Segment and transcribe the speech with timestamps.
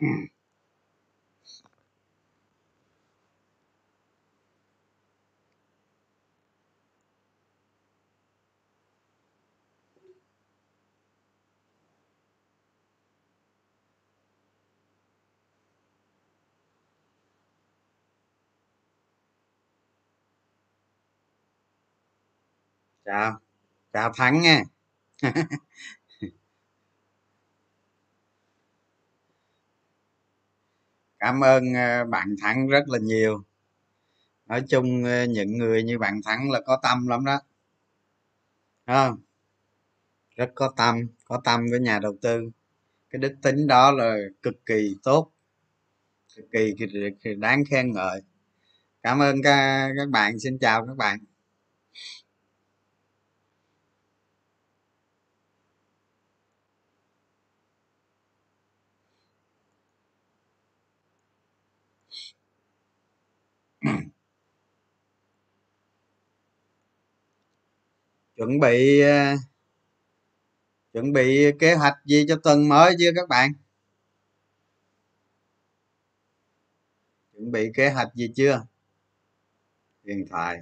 [0.00, 0.06] Ừ.
[23.04, 23.38] chào.
[23.92, 24.62] Chào thắng nha.
[31.18, 33.44] cảm ơn ờ, bạn thắng rất là nhiều.
[34.46, 37.40] Nói chung ờ, những người như bạn thắng là có tâm lắm đó.
[38.84, 39.10] À,
[40.36, 42.50] rất có tâm có tâm với nhà đầu tư.
[43.10, 45.32] Cái đức tính đó là cực kỳ tốt.
[46.36, 46.74] Cực kỳ
[47.36, 48.22] đáng khen ngợi.
[49.02, 50.38] Cảm ơn các, các bạn.
[50.38, 51.18] Xin chào các bạn.
[68.36, 69.36] chuẩn bị ờ,
[70.92, 73.52] chuẩn bị kế hoạch gì cho tuần mới chưa các bạn?
[77.32, 78.66] Chuẩn bị kế hoạch gì chưa?
[80.04, 80.60] Điện thoại.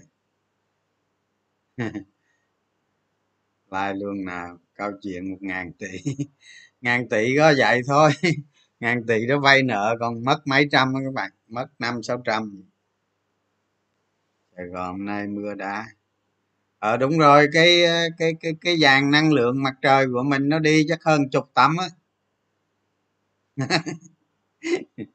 [3.70, 5.88] Like luôn nào, câu chuyện một ngàn tỷ.
[6.80, 8.10] Ngàn tỷ có vậy thôi.
[8.80, 12.22] Ngàn tỷ đó vay nợ còn mất mấy trăm đó các bạn, mất năm sáu
[12.24, 12.64] trăm
[14.56, 15.86] sài gòn nay mưa đá
[16.78, 17.82] ờ đúng rồi, cái
[18.18, 21.50] cái cái cái dàn năng lượng mặt trời của mình nó đi chắc hơn chục
[21.54, 21.86] tấm á.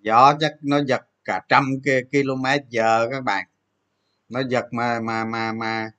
[0.00, 1.64] Gió chắc nó giật cả trăm
[2.12, 3.44] km giờ các bạn.
[4.28, 5.90] Nó giật mà mà mà mà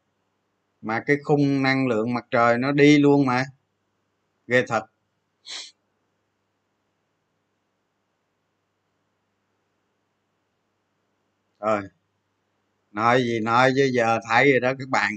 [0.82, 3.46] mà cái khung năng lượng mặt trời nó đi luôn mà.
[4.48, 4.86] Ghê thật.
[11.64, 11.82] Rồi.
[12.92, 15.12] Nói gì nói chứ giờ thấy rồi đó, các bạn.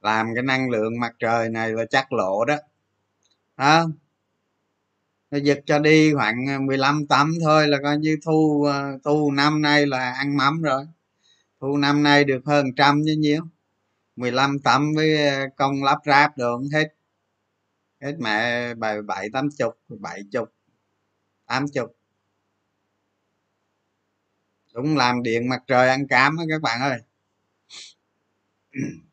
[0.00, 2.56] Làm cái năng lượng mặt trời này là chắc lộ đó.
[3.56, 3.84] Hả
[5.30, 9.30] nó giật cho đi khoảng à, 15 tấm thôi là coi như thu à, thu
[9.30, 10.86] năm nay là ăn mắm rồi.
[11.60, 13.42] Thu năm nay được hơn trăm chứ nhiêu.
[14.16, 16.88] 15 tấm với à, công lắp ráp được hết.
[18.02, 20.52] Hết mẹ, bảy bảy tám chục, bảy chục,
[21.46, 21.97] tám chục
[24.74, 26.98] đúng, làm điện mặt trời, ăn cám á các bạn ơi.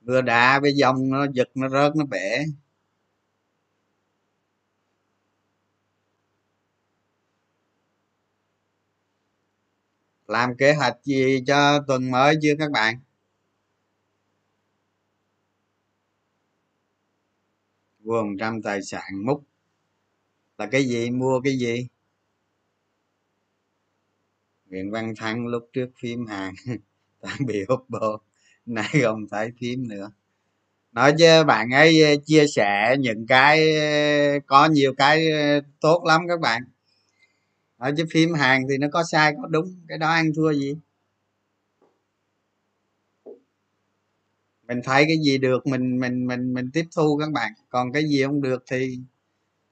[0.00, 2.44] Mưa đá với dòng nó giật, nó rớt, nó bể.
[10.26, 13.00] Làm kế hoạch gì cho tuần mới chưa các bạn?
[18.00, 19.44] Vườn trăm tài sản múc.
[20.58, 21.10] Là cái gì?
[21.10, 21.88] Mua cái gì?
[24.70, 26.54] Nguyễn Văn Thắng lúc trước phim hàng
[27.22, 28.20] đang bị hút bộ
[28.66, 30.10] nay không thấy phim nữa.
[30.92, 36.04] Nói chứ bạn ấy ờ, chia sẻ những cái ờ, có nhiều cái ờ, tốt
[36.06, 36.62] lắm các bạn.
[37.76, 39.74] Ở chứ phim hàng thì nó có sai, có đúng.
[39.88, 40.74] Cái đó ăn thua gì?
[44.68, 47.52] Mình thấy cái gì được, mình mình mình mình tiếp thu các bạn.
[47.70, 48.98] Còn cái gì không được thì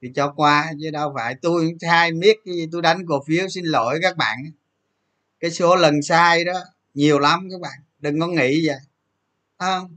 [0.03, 1.34] thì cho qua, chứ đâu phải.
[1.43, 4.37] Tôi sai biết cái gì, tôi đánh cổ phiếu xin lỗi các bạn
[5.47, 6.53] cái số lần sai đó,
[6.95, 8.77] nhiều lắm các bạn, đừng có nghĩ vậy
[9.59, 9.97] không?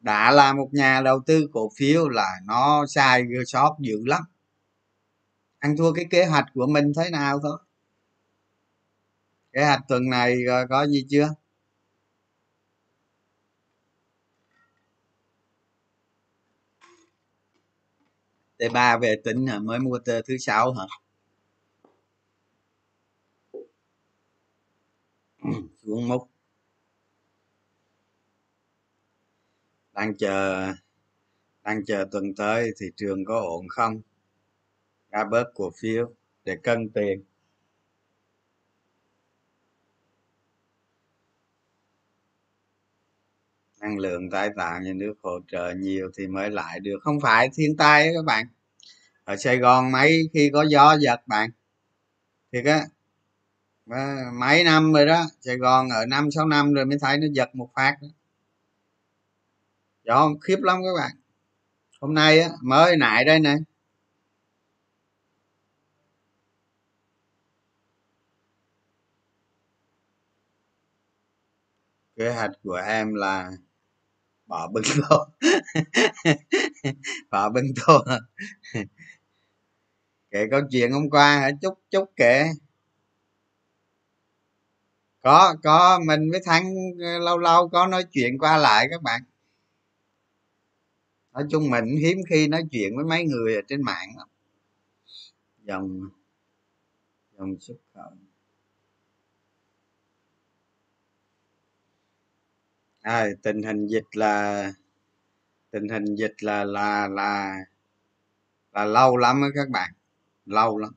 [0.00, 4.22] Đã là một nhà đầu tư cổ phiếu là nó sai sót dữ lắm.
[5.58, 7.58] Ăn thua cái kế hoạch của mình thế nào thôi.
[9.52, 10.36] Kế hoạch tuần này
[10.68, 11.34] có gì chưa?
[18.58, 19.58] T ba về tính hả?
[19.58, 20.84] Mới mua tờ thứ sáu hả?
[25.84, 26.28] xuống múc.
[29.92, 30.66] Đang chờ
[31.64, 34.00] đang chờ tuần tới thị trường có ổn không?
[35.10, 36.10] Ra bớt cổ phiếu
[36.44, 37.24] để cân tiền.
[43.80, 46.98] Năng lượng tái tạo nhà nước hỗ trợ nhiều thì mới lại được.
[47.02, 48.46] Không phải thiên tai các bạn.
[49.24, 51.50] Ở sài gòn mấy khi có gió giật bạn.
[52.52, 52.86] Thì á
[54.34, 57.54] mấy năm rồi đó, sài gòn ở năm, sáu năm rồi mới thấy nó giật
[57.54, 58.08] một phát đó.
[60.04, 61.16] gió khiếp lắm các bạn.
[62.00, 63.56] Hôm nay á, mới nại đây nè.
[72.16, 73.50] Kế hoạch của em là
[74.46, 75.26] bỏ bưng tô.
[77.30, 78.04] Bỏ bưng tô.
[80.30, 81.50] Kể câu chuyện hôm qua hả?
[81.62, 82.46] Chúc chúc kể
[85.24, 89.22] có có mình với thắng ờ, lâu lâu có nói chuyện qua lại các bạn.
[91.32, 94.28] Nói chung mình hiếm khi nói chuyện với mấy người ở trên mạng lắm.
[95.62, 96.00] Dòng
[97.38, 98.12] dòng xuất khẩu.
[103.02, 104.72] À, tình hình dịch là
[105.70, 107.56] tình hình dịch là là là
[108.72, 109.92] là lâu lắm á các bạn
[110.46, 110.92] lâu lắm.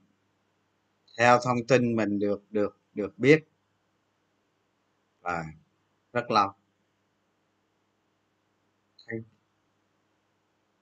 [1.17, 3.45] Theo thông tin mình được được được biết
[5.27, 5.43] À,
[6.13, 6.51] rất lâu.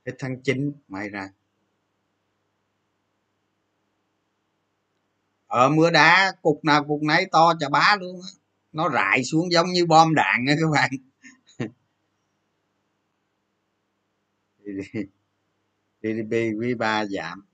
[0.06, 1.30] Hết tháng 9 may ra.
[5.48, 8.30] Ở mưa đá cục nào cục nấy to chà bá luôn á.
[8.72, 10.92] Nó rải xuống giống như bom đạn á các bạn.
[16.02, 17.46] GDP quý ba giảm.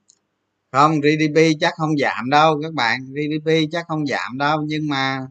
[0.70, 3.00] Không GDP chắc không giảm đâu các bạn.
[3.12, 5.26] GDP chắc không giảm đâu nhưng mà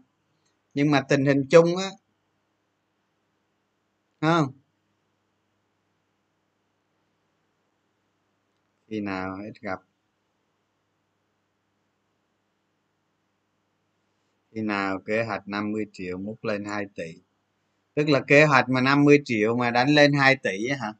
[0.73, 1.89] nhưng mà tình hình chung á
[4.21, 4.53] không?
[8.88, 9.79] Khi nào ít gặp?
[14.51, 17.13] Khi nào kế hoạch 50 triệu múc lên 2 tỷ?
[17.95, 20.94] Tức là kế hoạch mà 50 triệu mà đánh lên 2 tỷ hả?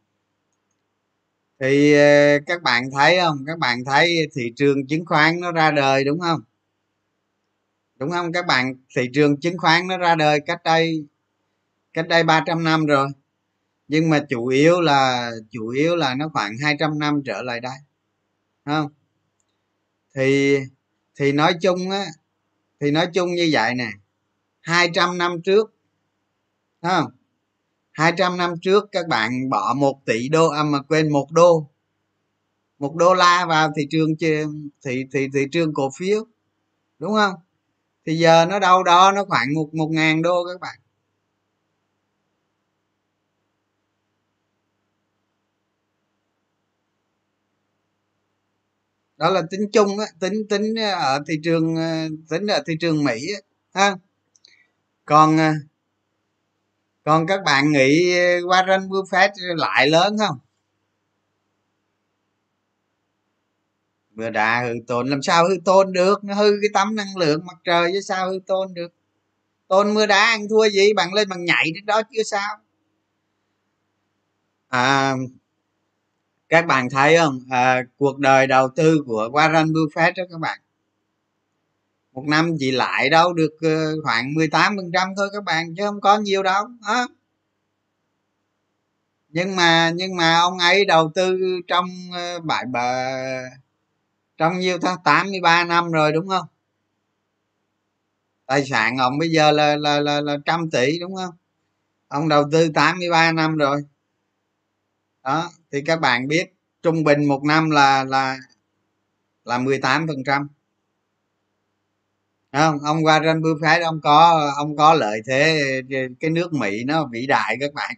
[1.60, 3.38] Thì ờ, các bạn thấy không?
[3.48, 6.42] Các bạn thấy thị trường chứng khoán nó ra đời đúng không?
[8.02, 8.32] Đúng không?
[8.34, 11.06] Các bạn, thị trường chứng khoán nó ra đời cách đây
[11.94, 13.08] cách đây 300 năm rồi.
[13.88, 17.78] Nhưng mà chủ yếu là, chủ yếu là nó khoảng 200 năm trở lại đây.
[18.66, 18.90] Không?
[20.16, 20.58] Thì
[21.16, 22.06] thì nói chung á,
[22.80, 23.92] thì nói chung như vậy nè.
[24.62, 25.74] 200 năm trước
[26.82, 27.06] không?
[27.92, 31.70] 200 năm trước các bạn bỏ một tỷ đô à mà quên một đô.
[32.80, 34.16] Một đô la vào thị trường
[34.86, 36.26] thị thị thị trường cổ phiếu.
[37.00, 37.34] Đúng không?
[38.06, 40.80] Thì giờ nó đâu đó nó khoảng một một ngàn đô các bạn.
[49.18, 52.74] Đó là tính chung á, tính tính ờ, ở thị trường ờ, tính ở thị
[52.80, 53.40] trường mỹ á,
[53.82, 53.96] ha.
[55.06, 55.52] Còn ờ,
[57.04, 60.38] còn các bạn nghĩ Warren Buffett lại lớn không?
[64.22, 66.24] Vừa đà hư tôn làm sao hư tôn được?
[66.24, 68.94] Nó hư cái tấm năng lượng mặt trời chứ sao hư tôn được?
[69.68, 70.94] Tôn mưa đá ăn thua gì?
[70.94, 72.58] Bằng lên bằng nhảy đến đó chưa sao?
[74.68, 75.16] À,
[76.50, 77.40] các bạn thấy không?
[77.50, 80.60] À, cuộc đời đầu tư của Warren Buffett đó các bạn.
[82.14, 85.84] Một năm chỉ lại đâu được ờ, khoảng 18 phần trăm thôi các bạn chứ
[85.86, 87.08] không có nhiều đâu đó.
[89.30, 93.12] nhưng mà nhưng mà ông ấy đầu tư trong ờ, bãi bờ
[94.42, 94.98] trong nhiêu tháng?
[95.04, 96.48] 83 năm rồi đúng không?
[98.46, 101.36] Tài sản ông bây giờ là là là, là trăm tỷ đúng không?
[102.08, 103.82] Ông đầu tư 83 năm rồi.
[105.24, 106.54] Đó thì các bạn biết
[106.84, 108.38] trung bình một năm là là
[109.46, 110.48] là 18 phần trăm.
[112.52, 112.80] Không?
[112.80, 115.62] Ông Warren Buffett ông có ông có lợi thế
[116.20, 117.96] cái nước Mỹ nó vĩ đại các bạn.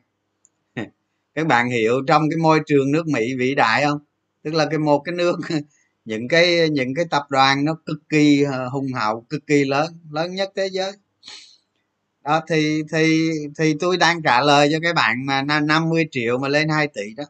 [1.35, 3.99] Các bạn hiểu trong cái môi trường nước Mỹ vĩ đại không?
[4.43, 5.39] Tức là cái một cái nước
[6.05, 9.99] những cái những cái tập đoàn nó cực kỳ ờ, hùng hậu, cực kỳ lớn
[10.11, 10.91] lớn nhất thế giới.
[12.23, 16.47] Đó, thì thì thì tôi đang trả lời cho cái bạn mà 50 triệu mà
[16.47, 17.23] lên 2 tỷ đó.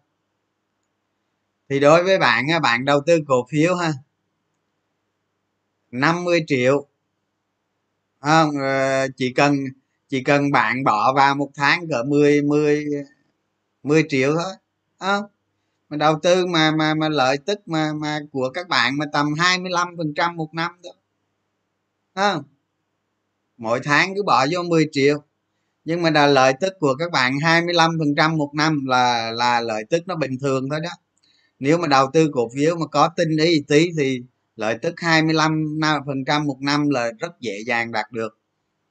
[1.69, 3.93] Thì đối với bạn bạn đầu tư cổ phiếu ha.
[5.91, 6.87] 50 triệu.
[8.19, 8.49] Không?
[8.61, 9.55] Ờ, chỉ cần
[10.09, 12.85] chỉ cần bạn bỏ vào một tháng cỡ 10 10
[13.83, 14.53] 10 triệu thôi.
[14.99, 15.23] Không?
[15.93, 19.33] Mà đầu tư mà mà mà lợi tức mà mà của các bạn mà tầm
[19.38, 20.93] 25 phần trăm một năm thôi
[22.13, 22.35] à,
[23.57, 25.23] mỗi tháng cứ bỏ vô 10 triệu.
[25.85, 29.62] Nhưng mà là lợi tức của các bạn 25 phần trăm một năm là là
[29.62, 30.89] lợi tức nó bình thường thôi đó.
[31.59, 34.21] Nếu mà đầu tư cổ phiếu mà có tin ý tí thì
[34.55, 38.39] lợi tức 25 phần trăm một năm là rất dễ dàng đạt được.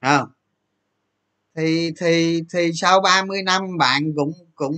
[0.01, 0.27] Không?
[1.55, 4.75] Thì thì thì sau 30 năm bạn cũng cũng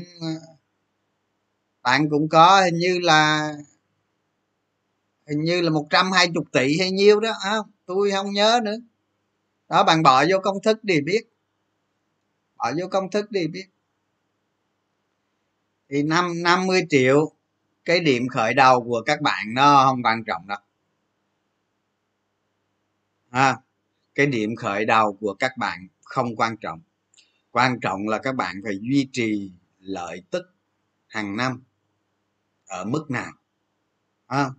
[1.86, 3.54] bạn cũng có hình như là
[5.28, 8.60] hình như là một trăm hai chục tỷ hay nhiêu đó à, tôi không nhớ
[8.64, 8.76] nữa.
[9.70, 11.22] Đó bạn bỏ vô công thức đi biết.
[12.58, 13.66] Bỏ vô công thức đi biết.
[15.90, 17.32] Thì năm 50 triệu
[17.86, 20.60] cái điểm khởi đầu của các bạn nó không quan trọng đâu.
[23.30, 23.58] À,
[24.16, 26.82] cái điểm khởi đầu của các bạn không quan trọng.
[27.52, 30.44] Quan trọng là các bạn phải duy trì lợi tức
[31.08, 31.65] hàng năm
[32.68, 33.32] ở mức nào?
[34.28, 34.50] À.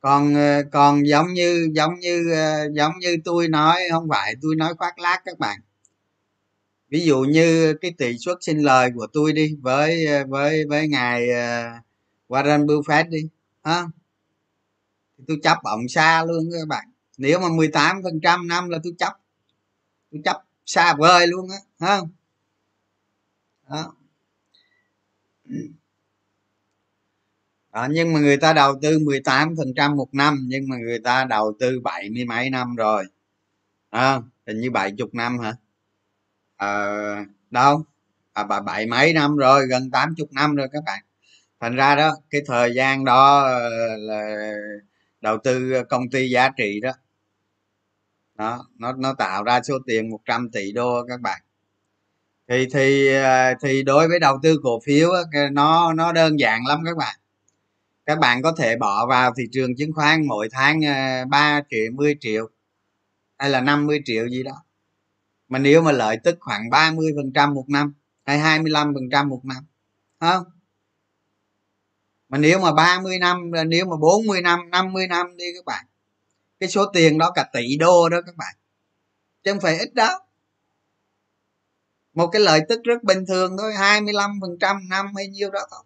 [0.00, 4.56] còn ờ, còn giống như giống như ờ, giống như tôi nói, không phải tôi
[4.56, 5.60] nói khoác lác các bạn.
[6.88, 10.88] Ví dụ như cái tỷ suất sinh lời của tôi đi, với ờ, với với
[10.88, 11.26] ngài
[12.28, 13.28] Warren Buffett đi
[13.64, 13.84] ha
[15.26, 16.84] tôi chấp ổng xa luôn các bạn.
[17.18, 19.12] Nếu mà 18 phần trăm năm là tôi chấp.
[20.12, 22.00] Tôi chấp xa vời luôn á ha
[23.68, 23.76] đó.
[23.76, 23.94] đó
[27.90, 31.24] nhưng mà người ta đầu tư 18 phần trăm một năm nhưng mà người ta
[31.24, 33.04] đầu tư bảy mươi mấy năm rồi.
[33.90, 35.54] À, hình như bảy chục năm hả?
[36.56, 36.68] À,
[37.50, 37.84] đâu?
[38.32, 41.04] À, bà bảy mấy năm rồi gần tám chục năm rồi các bạn.
[41.60, 44.52] Thành ra đó cái thời gian đó ờ, là
[45.20, 46.92] đầu tư công ty giá trị đó.
[48.34, 51.40] Đó nó nó tạo ra số tiền 100 tỷ đô các bạn.
[52.48, 55.10] Thì thì ờ, thì đối với đầu tư cổ phiếu
[55.52, 57.16] nó nó đơn giản lắm các bạn
[58.06, 61.92] các bạn có thể bỏ vào thị trường chứng khoán mỗi tháng ờ, 3 triệu
[61.92, 62.48] 10 triệu
[63.38, 64.64] hay là 50 triệu gì đó.
[65.48, 67.94] Mà nếu mà lợi tức khoảng 30 phần trăm một năm
[68.24, 69.64] hay 25 phần trăm một năm
[70.20, 70.44] không?
[72.28, 75.86] Mà nếu mà 30 năm ờ, nếu mà 40 năm 50 năm đi các bạn,
[76.60, 78.54] cái số tiền đó cả tỷ đô đó các bạn.
[79.44, 80.20] Chứ không phải ít đó
[82.14, 85.60] một cái lợi tức rất bình thường thôi 25 phần trăm năm hay nhiêu đó
[85.70, 85.82] thôi.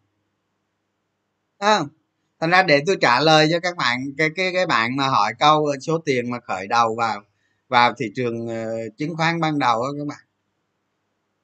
[1.60, 1.97] Không?
[2.40, 5.34] Thành ra để tôi trả lời cho các bạn cái cái cái bạn mà hỏi
[5.38, 7.22] câu số tiền mà khởi đầu vào
[7.68, 10.18] vào thị trường uh, chứng khoán ban đầu đó các bạn.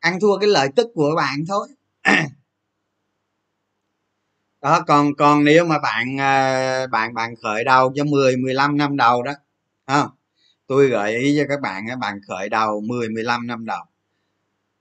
[0.00, 1.68] Ăn thua cái lợi tức của bạn thôi.
[4.62, 8.96] Đó còn còn nếu mà bạn uh, bạn bạn khởi đầu cho 10 15 năm
[8.96, 9.32] đầu đó
[9.86, 10.08] không
[10.66, 13.84] tôi gợi ý cho các bạn các bạn khởi đầu 10 15 năm đầu.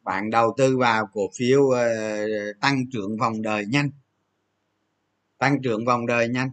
[0.04, 1.78] Bạn đầu tư vào cổ phiếu uh,
[2.62, 3.90] tăng trưởng vòng đời nhanh
[5.38, 6.52] tăng trưởng vòng đời nhanh.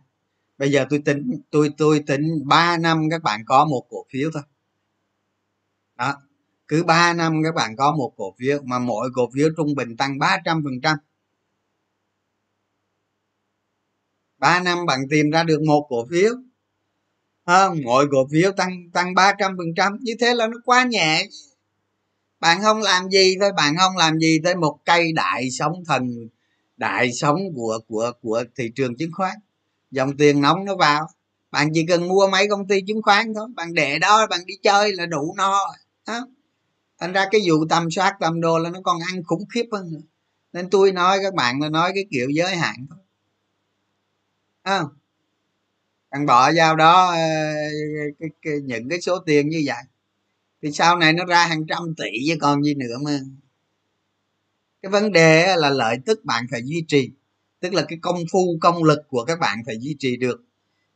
[0.59, 4.31] Bây giờ tôi tính tôi tôi tính 3 năm các bạn có một cổ phiếu
[4.35, 4.43] thôi.
[5.97, 6.15] Đó
[6.69, 9.97] cứ 3 năm các bạn có một cổ phiếu mà mỗi cổ phiếu trung bình
[9.97, 10.97] tăng 300 phần trăm.
[14.39, 16.33] Ba năm bạn tìm ra được một cổ phiếu.
[17.45, 19.97] À, mỗi cổ phiếu tăng tăng 300 phần trăm.
[20.01, 21.29] Như thế là nó quá nhẹ.
[22.41, 26.29] Bạn không làm gì thôi bạn không làm gì tới một cây đại sống thần
[26.81, 29.37] đại sống của của của thị trường chứng khoán.
[29.91, 31.09] Dòng tiền nóng nó vào.
[31.51, 33.49] Bạn chỉ cần mua mấy công ty chứng khoán thôi.
[33.57, 35.59] Bạn để đó bạn đi chơi là đủ no
[36.07, 36.27] đó.
[37.01, 39.93] thành ra cái vụ tầm soát tầm đồ là nó còn ăn khủng khiếp hơn
[39.93, 40.01] nữa.
[40.53, 42.99] Nên tôi nói các bạn là nói cái kiểu giới hạn thôi.
[44.63, 44.83] À,
[46.11, 47.19] bạn bỏ vào đó ờ,
[48.19, 49.83] cái, cái, những cái số tiền như vậy.
[50.63, 53.21] Thì sau này nó ra hàng trăm tỷ chứ còn gì nữa mà
[54.83, 57.11] cái vấn đề là lợi tức bạn phải duy trì,
[57.61, 60.45] tức là cái công phu, công lực của các bạn phải duy trì được.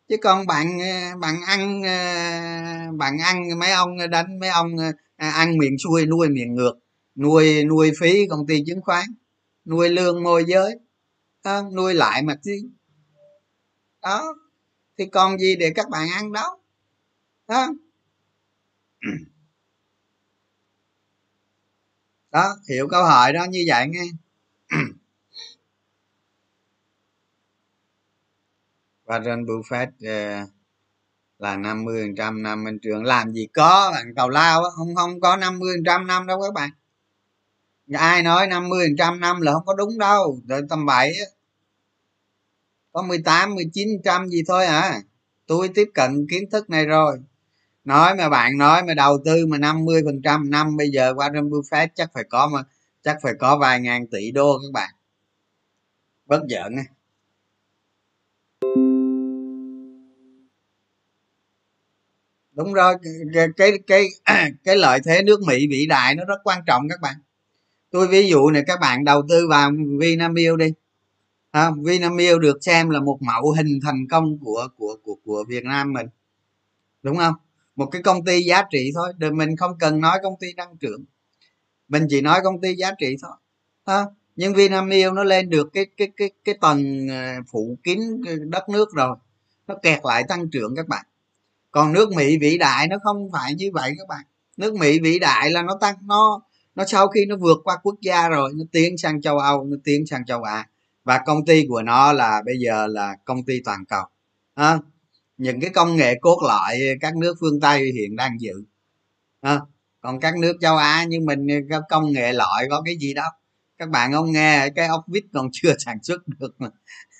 [0.08, 4.76] Chứ còn bạn ờ, bạn ăn ờ, bạn ăn mấy ông ờ, đánh mấy ông
[5.16, 6.74] à, ăn miệng xuôi, nuôi miệng ngược,
[7.16, 9.04] nuôi nuôi phí công ty chứng khoán,
[9.64, 10.78] nuôi lương môi giới
[11.72, 12.52] nuôi lại mà chứ.
[14.02, 14.34] Đó,
[14.98, 16.58] thì còn gì để các bạn ăn đó
[17.48, 17.68] đó
[22.34, 24.04] đó hiểu câu hỏi đó như vậy nghe.
[29.06, 30.48] Warren Buffett uh,
[31.38, 35.36] là 50 trăm năm bên trường làm gì có bạn tàu lao không không có
[35.36, 36.70] 50 trăm năm đâu các bạn.
[37.92, 41.12] Ai nói 50 trăm năm là không có đúng đâu rồi tầm bảy
[42.92, 45.00] có 18 19 trăm gì thôi à.
[45.46, 47.18] Tôi tiếp cận kiến thức này rồi
[47.84, 51.28] nói mà bạn nói mà đầu tư mà 50 phần trăm năm bây giờ qua
[51.28, 52.62] Warren Buffett chắc phải có mà
[53.02, 54.90] chắc phải có vài ngàn tỷ đô các bạn.
[56.26, 56.84] Bất giận ấy.
[62.54, 62.94] đúng rồi
[63.34, 64.06] cái cái cái
[64.64, 67.14] cái lợi thế nước mỹ vĩ đại nó rất quan trọng các bạn.
[67.90, 70.72] Tôi ví dụ này các bạn đầu tư vào vinamilk đi.
[71.50, 75.64] À, vinamilk được xem là một mẫu hình thành công của của của của việt
[75.64, 76.06] nam mình.
[77.02, 77.34] Đúng không?
[77.76, 79.12] Một cái công ty giá trị thôi.
[79.18, 81.04] Đừng mình không cần nói công ty tăng trưởng.
[81.88, 83.32] Mình chỉ nói công ty giá trị thôi.
[83.86, 84.04] Ha
[84.36, 87.98] nhưng vinamilk nó lên được cái cái cái cái tầng ờ, phủ kín
[88.48, 89.16] đất nước rồi.
[89.66, 91.06] Nó kẹt lại tăng trưởng các bạn.
[91.70, 94.24] Còn nước mỹ vĩ đại nó không phải như vậy các bạn.
[94.56, 96.42] Nước mỹ vĩ đại là nó tăng nó
[96.74, 99.76] nó sau khi nó vượt qua quốc gia rồi nó tiến sang châu âu nó
[99.84, 100.68] tiến sang châu á.
[101.04, 104.04] Và công ty của nó là bây giờ là công ty toàn cầu.
[104.54, 104.78] À,
[105.36, 108.64] những cái công nghệ cốt lõi các nước phương tây hiện đang giữ.
[109.40, 109.60] À,
[110.00, 111.46] còn các nước châu á như mình
[111.88, 113.30] công nghệ lõi có cái gì đâu.
[113.78, 116.68] Các bạn không nghe cái ốc vít còn chưa sản xuất được mà.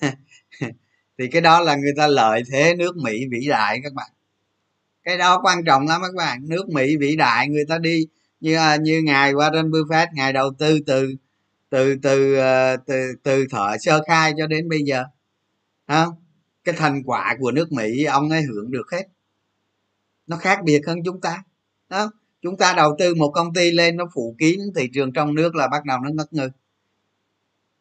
[1.19, 4.11] Thì cái đó là người ta lợi thế nước mỹ vĩ đại các bạn.
[5.05, 6.49] Cái đó quan trọng lắm các bạn.
[6.49, 8.07] Nước mỹ vĩ đại người ta đi
[8.41, 11.15] như à, như ngài Warren Buffett ngài đầu tư từ
[11.71, 15.05] từ từ ờ, từ từ thợ sơ khai cho đến bây giờ.
[15.89, 16.24] Không
[16.65, 19.09] cái thành quả của nước mỹ, ông ấy hưởng được hết.
[20.27, 21.43] Nó khác biệt hơn chúng ta.
[21.89, 22.11] Đó.
[22.43, 25.55] Chúng ta đầu tư một công ty lên, nó phủ kín thị trường trong nước
[25.55, 26.49] là bắt đầu nó ngất ngư.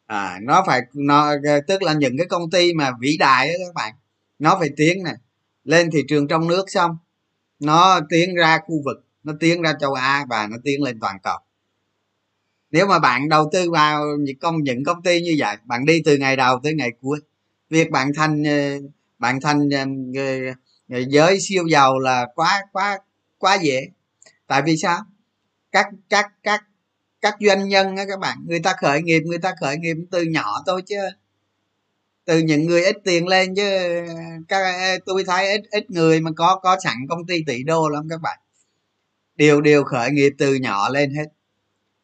[0.06, 1.34] À nó phải, nó,
[1.68, 3.94] tức là những cái công ty mà vĩ đại đó các bạn,
[4.38, 5.14] nó phải tiến này
[5.64, 6.96] lên thị trường trong nước xong,
[7.60, 11.16] nó tiến ra khu vực, nó tiến ra châu á và nó tiến lên toàn
[11.22, 11.38] cầu.
[12.70, 16.02] Nếu mà bạn đầu tư vào những công những công ty như vậy, bạn đi
[16.04, 17.20] từ ngày đầu tới ngày cuối
[17.74, 18.78] việc bạn thành ờ,
[19.18, 19.68] bạn thành
[20.90, 22.98] ờ, giới siêu giàu là quá quá
[23.38, 23.88] quá dễ.
[24.46, 25.00] Tại vì sao?
[25.72, 26.64] Các các các
[27.20, 30.22] các doanh nhân á các bạn người ta khởi nghiệp người ta khởi nghiệp từ
[30.22, 30.96] nhỏ thôi chứ.
[32.24, 33.62] Từ những người ít tiền lên chứ
[34.48, 37.88] các ờ, tôi thấy ít ít người mà có có sẵn công ty tỷ đô
[37.88, 38.38] lắm các bạn.
[39.36, 41.26] Đều đều khởi nghiệp từ nhỏ lên hết.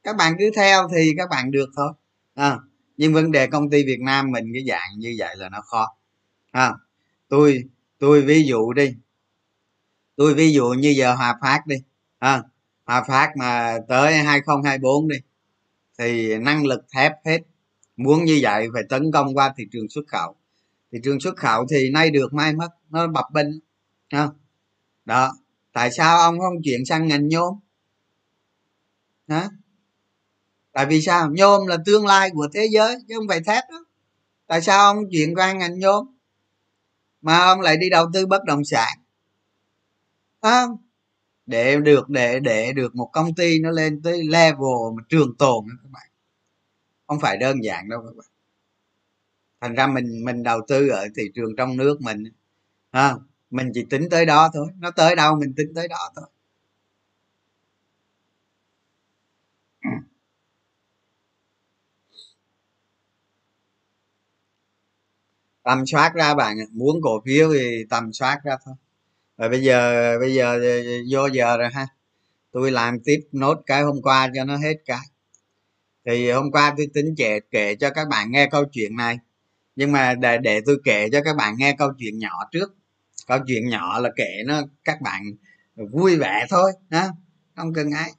[0.03, 1.93] Các bạn cứ theo thì các bạn được thôi.
[2.35, 2.59] À,
[3.01, 5.97] nhưng vấn đề công ty việt nam mình cái dạng như vậy là nó khó.
[6.51, 6.73] À,
[7.29, 7.65] tôi
[7.99, 8.95] tôi ví dụ đi.
[10.17, 11.77] Tôi ví dụ như giờ hòa phát đi.
[12.19, 12.43] À,
[12.85, 15.17] hòa phát mà tới 2024 đi
[15.99, 17.39] thì năng lực thép hết.
[17.97, 20.37] Muốn như vậy phải tấn công qua thị trường xuất khẩu.
[20.93, 22.69] Thị trường xuất khẩu thì nay được mai mất.
[22.91, 23.49] Nó bập bênh
[24.09, 24.29] à,
[25.05, 25.33] đó.
[25.73, 27.55] Tại sao ông không chuyển sang ngành nhôm?
[29.27, 29.49] Đó
[30.81, 31.31] tại vì sao?
[31.31, 33.85] Nhôm là tương lai của thế giới chứ không phải thép đó.
[34.47, 36.07] Tại sao ông chuyển qua ngành nhôm?
[37.21, 38.99] Mà ông lại đi đầu tư bất động sản.
[40.41, 40.67] À,
[41.47, 45.65] để được để để được một công ty nó lên tới level mà trường tồn
[45.69, 46.09] đó các bạn.
[47.07, 48.27] Không phải đơn giản đâu các bạn.
[49.61, 52.25] Thành ra mình mình đầu tư ở thị trường trong nước mình
[52.93, 53.15] ha
[53.51, 54.67] mình chỉ tính tới đó thôi.
[54.79, 56.27] Nó tới đâu mình tính tới đó thôi.
[65.63, 68.75] Tầm soát ra bạn muốn cổ phiếu thì tầm soát ra thôi.
[69.39, 70.61] Rồi bây giờ bây giờ
[71.11, 71.87] vô giờ rồi ha.
[72.53, 75.01] Tôi làm tiếp nốt cái hôm qua cho nó hết cái.
[76.07, 79.19] Thì hôm qua tôi tính kể kể cho các bạn nghe câu chuyện này.
[79.77, 82.75] Nhưng mà để để tôi kể cho các bạn nghe câu chuyện nhỏ trước.
[83.27, 85.23] Câu chuyện nhỏ là kể nó các bạn
[85.93, 87.09] vui vẻ thôi ha.
[87.57, 88.13] Không cần ai.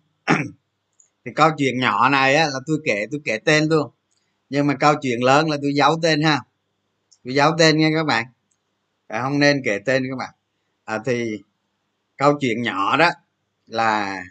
[1.25, 3.91] Thì câu chuyện nhỏ này á, là tôi kể tôi kể tên luôn.
[4.49, 6.41] Nhưng mà câu chuyện lớn là tôi giấu tên ha
[7.23, 8.25] tôi giáo tên nha các bạn.
[9.10, 10.29] Không nên kể tên các bạn.
[10.86, 11.38] À, thì
[12.17, 13.10] câu chuyện nhỏ đó
[13.67, 14.23] là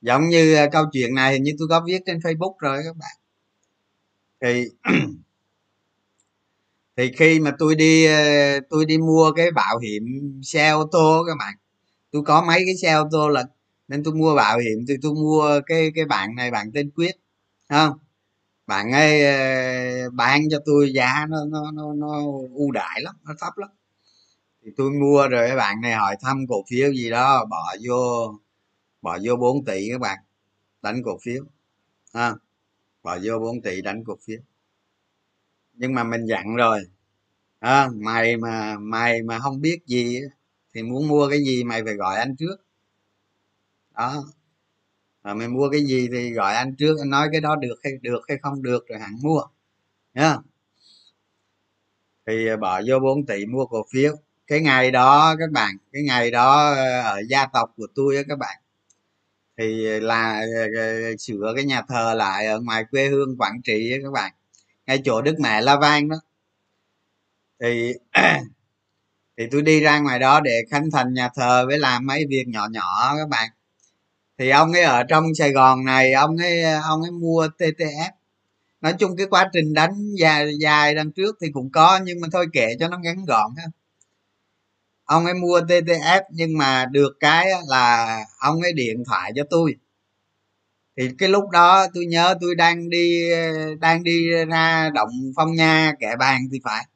[0.00, 2.96] giống như à, câu chuyện này hình như tôi có viết trên facebook rồi các
[2.96, 3.16] bạn.
[4.40, 4.64] Thì
[6.96, 10.04] thì khi mà tôi đi à, tôi đi mua cái bảo hiểm
[10.44, 11.54] xe ô tô các bạn
[12.12, 13.44] tôi có mấy cái xe ô tô là
[13.88, 17.12] nên tôi mua bảo hiểm thì tôi mua cái cái bạn này bạn tên quyết
[17.68, 17.98] không?
[18.68, 22.22] Bạn ấy ờ, bán cho tôi giá nó nó nó, nó
[22.54, 23.70] ưu đãi lắm nó thấp lắm.
[24.64, 28.34] Thì tôi mua rồi các bạn này hỏi thăm cổ phiếu gì đó bỏ vô
[29.02, 30.18] bỏ vô 4 tỷ các bạn
[30.82, 31.44] đánh cổ phiếu.
[32.12, 32.34] À,
[33.02, 34.38] bỏ vô 4 tỷ đánh cổ phiếu.
[35.74, 36.80] Nhưng mà mình dặn rồi.
[37.60, 40.20] À, mày mà mày mà không biết gì
[40.74, 42.56] thì muốn mua cái gì mày phải gọi anh trước.
[43.94, 44.24] Đó
[45.28, 47.92] à, mày mua cái gì thì gọi anh trước anh nói cái đó được hay
[48.02, 49.42] được hay không được rồi hẳn mua.
[50.14, 50.36] Nhá
[52.26, 54.16] thì à, bỏ vô 4 tỷ mua cổ phiếu.
[54.46, 58.22] Cái ngày đó các bạn cái ngày đó à, ở gia tộc của tôi á
[58.28, 58.56] các bạn.
[59.58, 60.42] Thì à, là
[61.18, 64.32] sửa cái nhà thờ lại ở ngoài quê hương quảng trị á các bạn.
[64.86, 66.16] Ngay chỗ đức mẹ la vang đó.
[67.60, 67.92] Thì
[69.36, 72.44] thì tôi đi ra ngoài đó để khánh thành nhà thờ với làm mấy việc
[72.48, 73.50] nhỏ nhỏ các bạn
[74.38, 78.10] thì ông ấy ở trong sài gòn này, ông ấy ông ấy mua ttf
[78.80, 82.28] nói chung cái quá trình đánh dài dài đằng trước thì cũng có, nhưng mà
[82.32, 83.64] thôi kệ cho nó ngắn gọn ha.
[85.04, 89.76] Ông ấy mua ttf nhưng mà được cái là ông ấy điện thoại cho tôi.
[90.96, 93.30] Thì cái lúc đó tôi nhớ tôi đang đi
[93.80, 96.86] đang đi ra động phong nha kẻ bàn thì phải.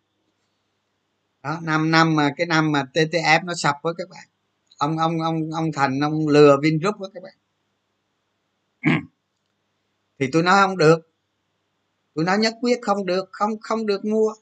[1.43, 4.29] Đó, năm năm mà cái năm mà ttf nó sập với các bạn
[4.83, 7.35] ông ông ông ông thành, ông lừa vingroup đó các bạn.
[10.19, 10.99] Thì tôi nói không được.
[12.15, 14.35] Tôi nói nhất quyết không được, không không được mua.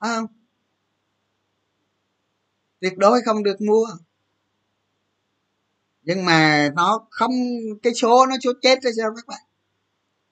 [0.00, 0.26] Không?
[2.80, 3.86] Tuyệt đối không được mua.
[6.02, 7.32] Nhưng mà nó không,
[7.82, 9.42] cái số nó số chết ra sao các bạn?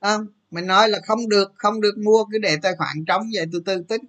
[0.00, 0.26] Không?
[0.50, 3.62] Mình nói là không được không được mua, cứ để tài khoản trống vậy tôi
[3.66, 4.02] tư tính.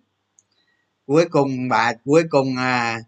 [1.06, 3.00] Cuối cùng bà, cuối cùng à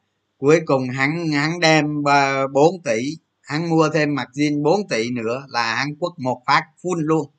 [0.45, 5.11] cuối cùng hắn hắn đem ờ, 4 tỷ hắn mua thêm mặt zin 4 tỷ
[5.11, 7.31] nữa là hắn quất một phát full luôn.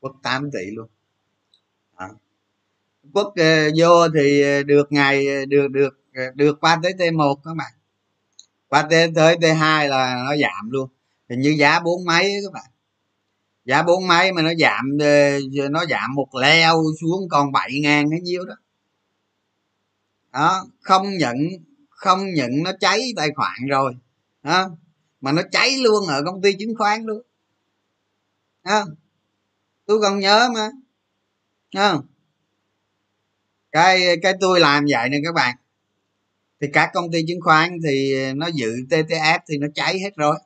[0.00, 0.88] Quất 8 tỷ luôn.
[1.96, 2.08] À.
[3.12, 5.94] quất uh, vô thì ờ, được ngày ờ, được được
[6.34, 7.72] được qua tới t 1 các bạn.
[8.68, 10.88] Qua tới tới t 2 là nó giảm luôn.
[11.28, 12.70] Hình như giá bốn mấy các bạn.
[13.64, 14.98] Giá bốn mấy mà nó giảm
[15.70, 18.54] nó giảm một leo xuống còn bảy ngàn hay nhiêu đó
[20.38, 21.36] đó không nhận
[21.88, 23.96] không nhận nó cháy tài khoản rồi
[24.42, 24.70] đó.
[25.20, 27.22] mà nó cháy luôn ở công ty chứng khoán luôn
[28.64, 28.84] đó.
[29.86, 30.68] tôi còn nhớ mà
[31.74, 32.02] đó.
[33.72, 35.56] cái cái tôi làm vậy nè các bạn
[36.60, 40.36] thì các công ty chứng khoán thì nó dự ttf thì nó cháy hết rồi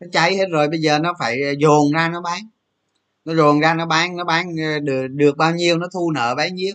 [0.00, 2.40] nó cháy hết rồi bây giờ nó phải dồn ra nó bán
[3.24, 6.34] nó dồn ra nó bán nó bán ờ, được, được bao nhiêu nó thu nợ
[6.34, 6.74] bấy nhiêu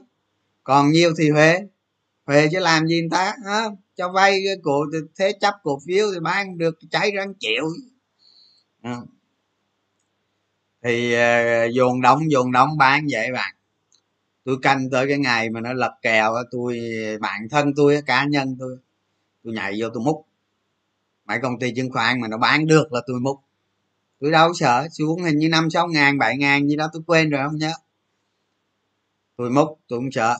[0.63, 1.61] còn nhiêu thì huế
[2.25, 3.65] về chứ làm gì người ta hả?
[3.95, 4.85] cho vay cổ
[5.19, 7.65] thế chấp cổ phiếu thì bán được cháy răng chịu
[8.81, 8.97] à.
[10.83, 13.55] thì uh, dồn đóng dồn đóng bán vậy bạn.
[14.43, 16.79] Tôi canh tới cái ngày mà nó lật kèo tôi
[17.21, 18.77] bản thân tôi cá nhân tôi
[19.43, 20.25] tôi nhảy vô tôi múc.
[21.25, 23.39] Mấy công ty chứng khoán mà nó bán được là tôi múc.
[24.19, 27.29] Tôi đâu sợ xuống hình như năm sáu ngàn bảy ngàn gì đó tôi quên
[27.29, 27.71] rồi không nhớ.
[29.37, 30.37] Tôi múc tôi không sợ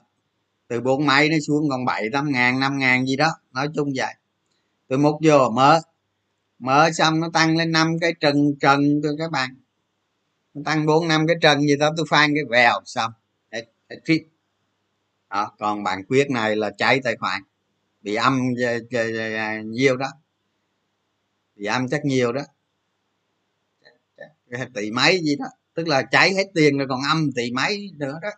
[0.72, 3.90] từ bốn mấy nó xuống còn bảy tám ngàn, năm ngàn gì đó, nói chung
[3.96, 4.14] vậy.
[4.88, 5.80] Tôi múc vô mở
[6.60, 9.50] mở xong nó tăng lên năm cái trần trần tôi các bạn.
[10.54, 13.12] Nó tăng bốn, năm cái trần gì đó, tôi phan cái vèo xong.
[13.52, 14.20] Hết hết fit
[15.30, 17.42] đó, còn bạn quyết này là cháy tài khoản.
[18.02, 20.08] Bị âm ờ, ờ, ờ, nhiều đó.
[21.56, 22.42] Bị âm chắc nhiều đó.
[24.74, 25.46] Tỷ mấy gì đó.
[25.74, 28.30] Tức là cháy hết tiền rồi còn âm tỷ mấy nữa đó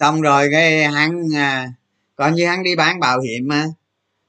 [0.00, 1.72] xong rồi cái hắn à,
[2.16, 3.66] coi như hắn đi bán bảo hiểm mà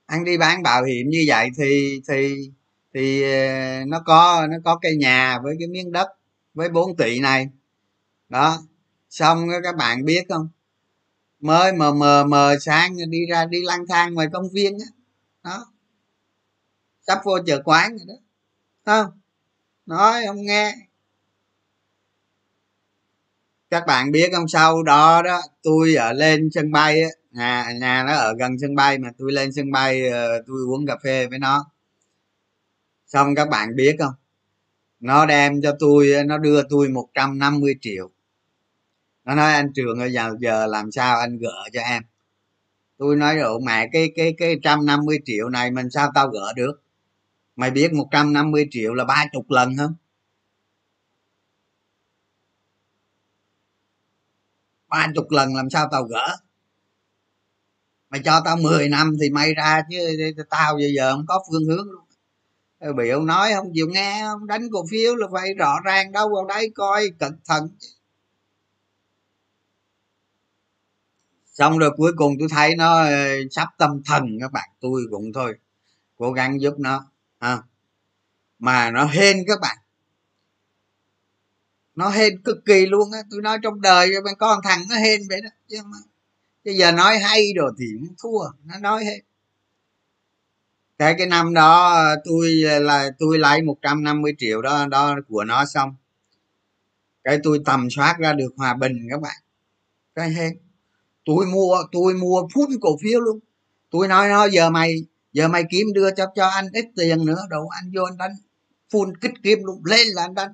[0.07, 2.49] hắn đi bán bảo hiểm như vậy thì thì
[2.93, 6.07] thì à, nó có nó có cây nhà với cái miếng đất
[6.53, 7.49] với 4 tỷ này.
[8.29, 8.57] Đó.
[9.09, 10.49] Xong các bạn biết không?
[11.39, 14.85] Mới mờ mờ mờ sáng đi ra đi lang thang ngoài công viên đó,
[15.43, 15.65] đó.
[17.07, 18.15] sắp vô chợ quán rồi đó.
[18.85, 19.11] Không?
[19.85, 20.75] Nói không nghe
[23.71, 24.47] các bạn biết không?
[24.47, 27.09] Sau đó đó, tôi ở lên sân bay á.
[27.31, 30.85] Nhà nhà nó ở gần sân bay mà tôi lên sân bay ờ, tôi uống
[30.87, 31.65] cà phê với nó.
[33.07, 34.13] Xong các bạn biết không?
[34.99, 38.11] Nó đem cho tôi nó đưa tôi 150 triệu.
[39.25, 42.03] Nó nói, anh trường ơi giờ giờ làm sao anh gỡ cho em?
[42.97, 46.27] Tôi nói rồi mẹ, cái cái cái trăm năm mươi triệu này mình sao tao
[46.27, 46.81] gỡ được?
[47.55, 49.93] Mày biết 150 triệu là ba chục lần không?
[54.91, 56.37] Ba chục lần làm sao tao gỡ?
[58.09, 59.97] Mày cho tao 10 năm thì mày ra chứ
[60.49, 62.05] tao bây giờ không có phương hướng luôn.
[62.95, 66.29] Bị ông nói không chịu nghe, không đánh cổ phiếu là phải rõ ràng đâu,
[66.29, 67.69] vào đấy coi, cẩn thận
[71.61, 75.33] xong rồi cuối cùng tôi thấy nó ờ, sắp tâm thần các bạn, tôi cũng
[75.33, 75.55] thôi,
[76.17, 77.05] cố gắng giúp nó
[77.39, 77.57] à.
[78.59, 79.77] mà nó hên các bạn
[81.95, 83.19] nó hên cực kỳ luôn á.
[83.31, 85.49] Tôi nói trong đời cho bên con thằng nó hên vậy đó.
[85.67, 85.97] Chứ mà
[86.65, 88.49] bây giờ nói hay rồi thì cũng thua.
[88.65, 89.19] Nó nói hết.
[90.97, 92.49] Cái cái năm đó, tôi
[92.81, 95.95] là, tôi lấy 150 triệu đó đó của nó xong.
[97.23, 99.41] Cái tôi tầm soát ra được hòa bình các bạn.
[100.15, 100.57] Cái hên.
[101.25, 103.39] Tôi mua tôi mua phun cổ phiếu luôn.
[103.89, 104.95] Tôi nói nó giờ mày
[105.33, 108.31] giờ mày kiếm đưa cho cho anh ít tiền nữa đâu anh vô anh đánh.
[108.91, 109.81] Phun kích kiếm luôn.
[109.85, 110.51] Lên là anh đánh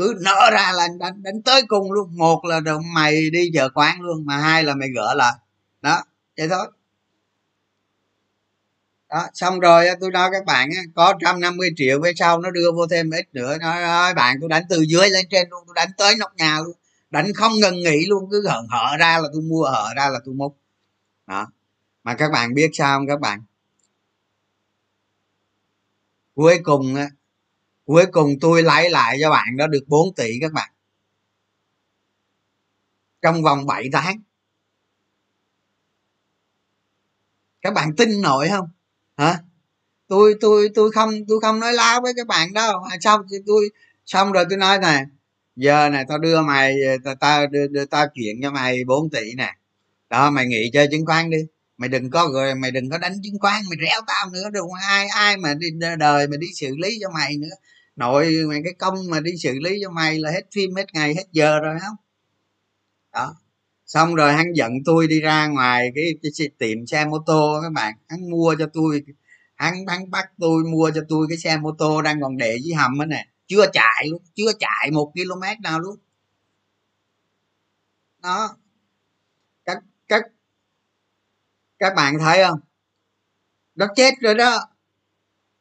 [0.00, 2.16] cứ nở ra là anh đánh đánh tới cùng luôn.
[2.16, 5.32] Một là đồng mày đi chờ quán luôn, mà hai là mày gỡ lại.
[5.82, 6.02] Đó,
[6.36, 6.66] vậy thôi.
[9.08, 12.86] Đó, xong rồi tôi nói các bạn có 150 triệu về sau nó đưa vô
[12.86, 13.58] thêm ít nữa.
[13.58, 16.76] Nói bạn, tôi đánh từ dưới lên trên luôn, tôi đánh tới nóc nhà luôn.
[17.10, 20.18] Đánh không ngừng nghỉ luôn, cứ hở hở ra là tôi mua, hở ra là
[20.24, 20.56] tôi múc.
[21.26, 21.46] Đó.
[22.04, 23.42] Mà các bạn biết sao không các bạn?
[26.34, 27.10] Cuối cùng á
[27.90, 30.70] cuối cùng tôi lấy lại cho bạn đó được 4 tỷ các bạn.
[33.22, 34.20] Trong vòng 7 tháng.
[37.62, 38.68] Các bạn tin nổi không?
[39.16, 39.38] Hả?
[40.08, 42.82] Tôi tôi tôi không tôi không nói láo với các bạn đâu.
[42.90, 43.68] À, xong tôi
[44.06, 45.04] xong rồi tôi nói này
[45.56, 49.34] giờ này tao đưa mày tao ta đưa, đưa tao chuyển cho mày 4 tỷ
[49.36, 49.56] nè.
[50.10, 51.38] Đó mày nghỉ chơi chứng khoán đi.
[51.76, 54.50] Mày đừng có rồi mày đừng có đánh chứng khoán mày réo tao nữa.
[54.52, 55.66] Đừng ai ai mà đi
[55.98, 57.56] đời mà đi xử lý cho mày nữa
[57.96, 61.14] nội mày cái công mà đi xử lý cho mày là hết phim hết ngày
[61.14, 61.96] hết giờ rồi không?
[63.12, 63.34] Đó.
[63.86, 67.72] Xong rồi hắn giận tôi đi ra ngoài cái, cái tiệm xe mô tô các
[67.72, 67.94] bạn.
[68.08, 69.04] Hắn mua cho tôi
[69.54, 72.74] hắn hắn bắt tôi mua cho tôi cái xe mô tô đang còn để dưới
[72.74, 73.26] hầm á nè.
[73.46, 75.96] Chưa chạy luôn chưa chạy một km nào luôn.
[78.18, 78.56] Đó.
[79.64, 80.22] Các các
[81.78, 82.60] các bạn thấy không?
[83.74, 84.66] Nó chết rồi đó.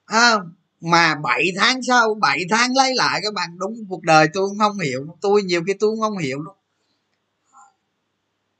[0.06, 0.38] À,
[0.82, 4.60] mà 7 tháng sau 7 tháng lấy lại các bạn, đúng cuộc đời tôi cũng
[4.60, 5.18] không hiểu.
[5.22, 6.56] Tôi nhiều khi tôi cũng không hiểu luôn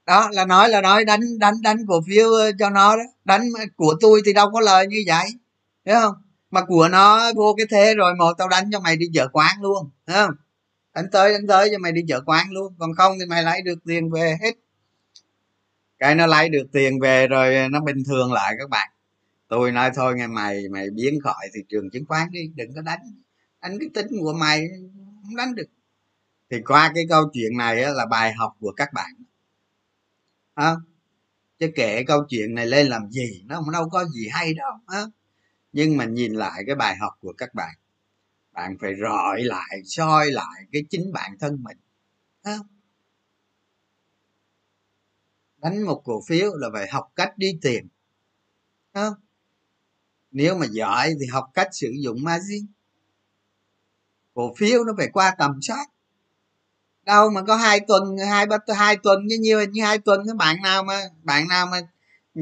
[0.10, 3.04] đó, là nói là nói, đánh đánh đánh cổ phiếu ờ, cho nó đó.
[3.26, 3.42] Đánh
[3.76, 5.26] của tôi thì đâu có lời như vậy,
[5.86, 6.14] thấy không?
[6.52, 9.62] Mà của nó vô cái thế rồi một tao đánh cho mày đi chợ quán
[9.62, 10.36] luôn, thấy không?
[10.96, 12.74] Đánh tới đánh tới cho mày đi chợ quán luôn.
[12.80, 14.52] Còn không thì mày lấy được tiền về hết.
[16.00, 18.90] Cái nó lấy được tiền về rồi nó bình thường lại các bạn
[19.50, 22.82] tôi nói thôi nghe mày mày biến khỏi thị trường chứng khoán đi đừng có
[22.82, 23.00] đánh
[23.62, 24.68] đánh cái tính của mày
[25.24, 25.68] không đánh được
[26.50, 29.12] thì qua cái câu chuyện này là bài học của các bạn
[30.54, 30.76] à,
[31.60, 34.72] chứ kể câu chuyện này lên làm gì nó không đâu có gì hay đâu
[34.88, 35.04] à.
[35.74, 37.76] nhưng mà nhìn lại cái bài học của các bạn
[38.52, 41.78] bạn phải rọi lại soi lại cái chính bản thân mình
[42.42, 42.58] à.
[45.58, 47.88] đánh một cổ phiếu là phải học cách đi tìm
[48.92, 49.10] à
[50.32, 52.66] nếu mà giỏi thì học cách sử dụng margin.
[54.34, 55.86] Cổ phiếu nó phải qua tầm soát.
[57.06, 60.36] Đâu mà có hai tuần, hai ba, hai tuần, như nhiều như hai tuần các
[60.36, 61.82] bạn nào mà, bạn nào mà
[62.36, 62.42] ừ,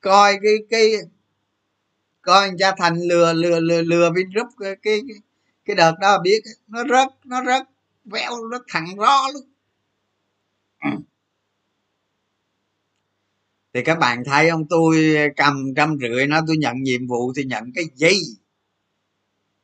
[0.00, 0.92] coi cái cái,
[2.22, 5.00] coi anh cha thành lừa lừa lừa lừa vingroup cái cái
[5.64, 7.62] cái đợt đó, biết, nó rất nó rất
[8.04, 9.42] véo, nó thẳng rõ luôn
[13.74, 17.44] thì các bạn thấy không tôi cầm trăm rưỡi nó tôi nhận nhiệm vụ thì
[17.44, 18.16] nhận cái gì?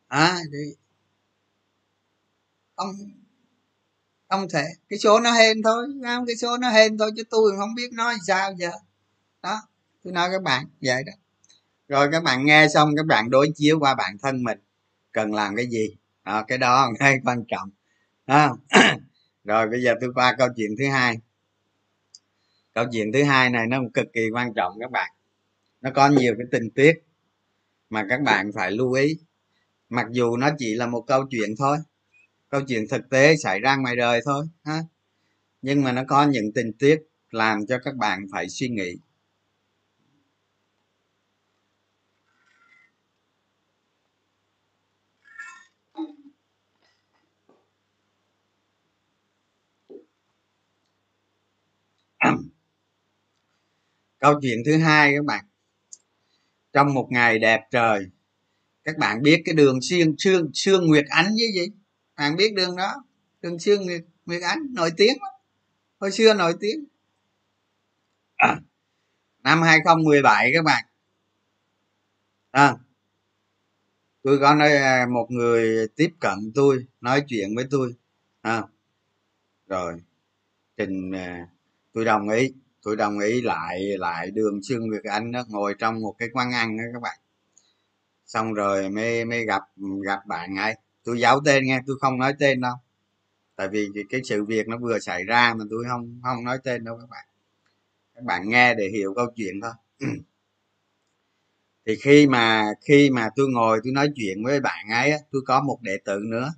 [0.08, 0.74] À, thì
[2.76, 2.94] không
[4.28, 4.64] không thể.
[4.88, 6.26] Cái số nó hên thôi không?
[6.26, 8.70] Cái số nó hên thôi chứ tôi không biết nói sao giờ.
[9.42, 9.62] Đó
[10.04, 11.12] tôi nói các bạn vậy đó.
[11.88, 14.58] Rồi các bạn nghe xong các bạn đối chiếu qua bản thân mình.
[15.12, 15.96] Cần làm cái gì?
[16.22, 17.70] À, cái đó ngay quan trọng.
[18.26, 18.50] À.
[19.44, 21.18] rồi bây giờ tôi qua câu chuyện thứ hai
[22.78, 25.10] câu chuyện thứ hai này nó cực kỳ quan trọng các bạn.
[25.80, 26.92] Nó có nhiều cái tình tiết
[27.90, 29.14] mà các bạn phải lưu ý.
[29.88, 31.78] Mặc dù nó chỉ là một câu chuyện thôi,
[32.48, 34.80] câu chuyện thực tế xảy ra ngoài đời thôi, ha.
[35.62, 38.96] Nhưng mà nó có những tình tiết làm cho các bạn phải suy nghĩ
[54.18, 55.44] câu chuyện thứ hai các bạn.
[56.72, 58.06] Trong một ngày đẹp trời
[58.84, 61.72] các bạn biết cái đường xuyên xương xương nguyệt ánh với gì?
[62.16, 63.04] Bạn biết đường đó
[63.42, 65.32] đường xuyên nguyệt, nguyệt ánh nổi tiếng lắm.
[66.00, 66.84] Hồi xưa nổi tiếng.
[68.36, 68.60] À,
[69.42, 70.84] năm 2017 các bạn.
[72.50, 72.74] À,
[74.22, 77.94] tôi có nói à, một người tiếp cận tôi nói chuyện với tôi.
[78.40, 78.62] À,
[79.66, 80.00] rồi
[80.76, 81.48] trình à,
[81.92, 82.52] tôi đồng ý
[82.82, 86.52] tôi đồng ý lại lại đường xương việt anh đó, ngồi trong một cái quán
[86.52, 87.18] ăn đó các bạn.
[88.26, 89.62] Xong rồi mới mới gặp
[90.04, 90.74] gặp bạn ấy.
[91.04, 92.74] Tôi giấu tên nghe, tôi không nói tên đâu.
[93.56, 96.84] Tại vì cái sự việc nó vừa xảy ra mà tôi không không nói tên
[96.84, 97.26] đâu các bạn.
[98.14, 99.72] Các bạn nghe để hiểu câu chuyện thôi.
[101.86, 105.62] Thì khi mà khi mà tôi ngồi tôi nói chuyện với bạn ấy tôi có
[105.62, 106.54] một đệ tử nữa.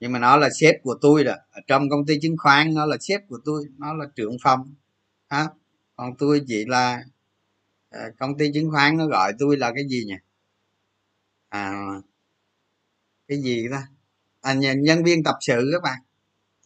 [0.00, 1.36] Nhưng mà nó là sếp của tôi rồi.
[1.50, 4.74] Ở trong công ty chứng khoán, nó là sếp của tôi, nó là trưởng phòng
[5.28, 5.48] ha
[5.96, 7.04] còn tôi chỉ là
[7.90, 10.14] à, công ty chứng khoán nó gọi tôi là cái gì nhỉ?
[11.48, 11.72] À
[13.28, 13.88] cái gì ta?
[14.40, 15.98] À, nhân viên tập sự các bạn.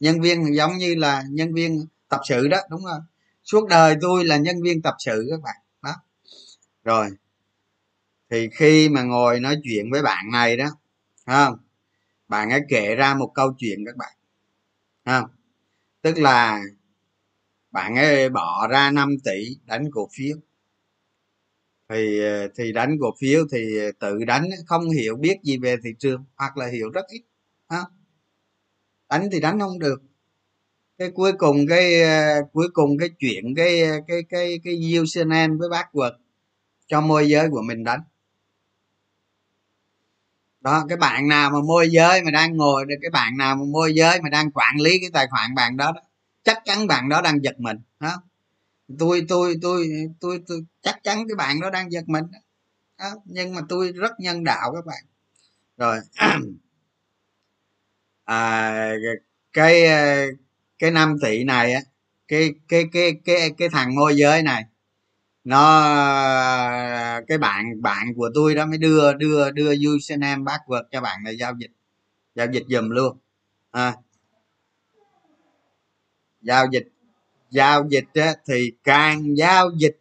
[0.01, 3.03] Nhân viên giống như là nhân viên tập sự đó đúng không?
[3.45, 5.57] Suốt đời tôi là nhân viên tập sự các bạn.
[5.83, 5.95] Đó.
[6.85, 7.11] Rồi.
[8.31, 10.71] Thì khi mà ngồi nói chuyện với bạn này đó
[11.27, 11.57] không?
[12.29, 14.13] Bạn ấy kể ra một câu chuyện các bạn.
[15.05, 15.31] Không?
[16.03, 16.63] Tức là
[17.71, 20.37] bạn ấy bỏ ra 5 tỷ đánh cổ phiếu.
[21.89, 25.77] Thì ờ, thì đánh cổ phiếu thì ờ, tự đánh không hiểu biết gì về
[25.85, 27.23] thị trường hoặc là hiểu rất ít
[27.69, 27.79] ha?
[29.09, 30.03] Đánh thì đánh không được.
[30.99, 35.69] Cái cuối cùng cái ờ, cuối cùng cái chuyện cái cái cái cái Ucnn với
[35.71, 36.13] bác quật
[36.87, 38.01] cho môi giới của mình đánh.
[40.61, 43.93] Đó cái bạn nào mà môi giới mà đang ngồi cái bạn nào mà môi
[43.95, 46.01] giới mà đang quản lý cái tài khoản bạn đó, đó
[46.51, 48.23] chắc chắn bạn đó đang giật mình đó
[48.99, 49.89] tôi tôi tôi
[50.21, 52.25] tôi tôi chắc chắn cái bạn đó đang giật mình
[52.99, 53.11] đó.
[53.25, 55.05] nhưng mà tôi rất nhân đạo các bạn.
[55.77, 56.01] Rồi.
[58.25, 58.93] À,
[59.53, 59.83] cái
[60.79, 61.81] cái năm tỷ này á
[62.29, 64.65] cái cái cái cái cái thằng môi giới này
[65.45, 65.61] nó
[67.29, 71.37] cái bạn bạn của tôi đó mới đưa đưa đưa username password cho bạn này
[71.39, 71.71] giao dịch
[72.35, 73.19] giao dịch dùm luôn.
[73.71, 73.97] À,
[76.41, 76.89] giao dịch.
[77.51, 80.01] Giao dịch á, thì càng giao dịch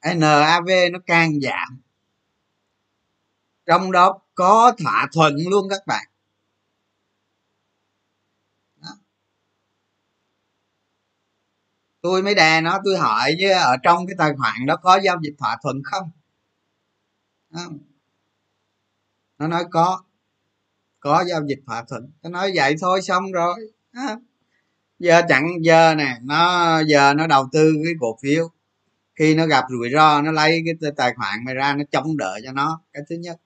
[0.00, 1.80] NAV nó càng giảm.
[3.66, 6.06] Trong đó có thỏa thuận luôn các bạn.
[12.00, 15.16] Tôi mới đè nó tôi hỏi chứ ở trong cái tài khoản đó có giao
[15.22, 16.10] dịch thỏa thuận không?
[19.38, 20.02] Nó nói có.
[21.00, 22.10] Có giao dịch thỏa thuận.
[22.22, 23.72] Nó nói vậy thôi xong rồi
[25.00, 28.50] giờ chẳng giờ nè nó giờ nó đầu tư cái cổ phiếu.
[29.16, 32.40] Khi nó gặp rủi ro nó lấy cái tài khoản mày ra nó chống đỡ
[32.44, 32.80] cho nó.
[32.92, 33.40] Cái thứ nhất.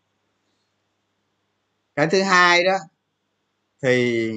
[1.97, 2.79] Cái thứ hai đó
[3.83, 4.31] thì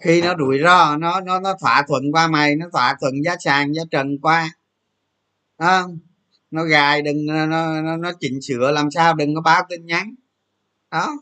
[0.00, 3.36] khi nó rủi ro nó nó nó thỏa thuận qua mày nó thỏa thuận giá
[3.40, 4.50] sàn giá trần qua.
[5.58, 5.88] Đó.
[6.50, 10.14] nó gài đừng nó, nó nó chỉnh sửa làm sao đừng có báo tin nhắn.
[10.90, 11.16] Đó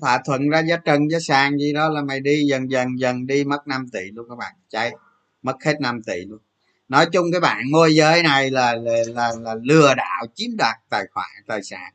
[0.00, 3.26] thỏa thuận ra giá trần giá sàn gì đó là mày đi dần dần dần
[3.26, 4.54] đi mất 5 tỷ luôn các bạn.
[4.68, 4.92] Chạy
[5.42, 6.38] mất hết 5 tỷ luôn.
[6.88, 10.76] Nói chung cái bạn môi giới này là là, là, là lừa đảo chiếm đoạt
[10.90, 11.92] tài khoản tài sản.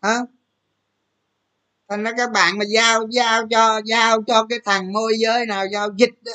[0.00, 0.18] À,
[1.88, 5.66] thành ra các bạn mà giao giao cho giao cho cái thằng môi giới nào
[5.72, 6.32] giao dịch đó.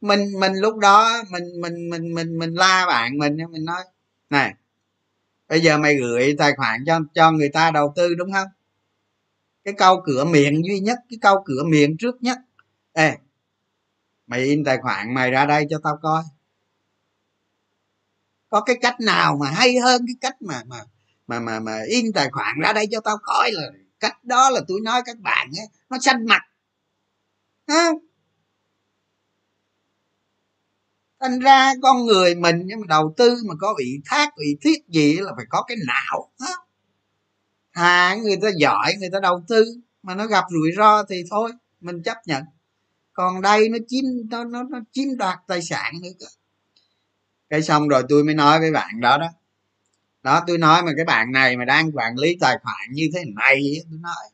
[0.00, 3.82] Mình mình lúc đó mình mình mình mình mình la bạn mình mình nói
[4.30, 4.54] này
[5.48, 8.48] bây giờ mày gửi tài khoản cho cho người ta đầu tư đúng không?
[9.64, 12.38] Cái câu cửa miệng duy nhất cái câu cửa miệng trước nhất.
[12.92, 13.16] Ê
[14.26, 16.22] mày in tài khoản mày ra đây cho tao coi.
[18.48, 20.80] Có cái cách nào mà hay hơn cái cách mà mà
[21.26, 23.62] mà mà mà in tài khoản ra đây cho tao coi là
[24.00, 26.42] cách đó là tôi nói các bạn ấy, nó xanh mặt.
[27.68, 27.90] Ha
[31.24, 34.88] thành ra con người mình nhưng mà đầu tư mà có ủy thác ủy thiết
[34.88, 36.30] gì là phải có cái não
[37.74, 39.64] hà người ta giỏi người ta đầu tư
[40.02, 42.44] mà nó gặp rủi ro thì thôi mình chấp nhận.
[43.12, 46.26] Còn đây nó chiếm nó nó, nó chiếm đoạt tài sản nữa cơ.
[47.48, 49.28] Cái xong rồi tôi mới nói với bạn đó đó.
[50.22, 53.20] Đó tôi nói mà cái bạn này mà đang quản lý tài khoản như thế
[53.36, 54.30] này tôi nói.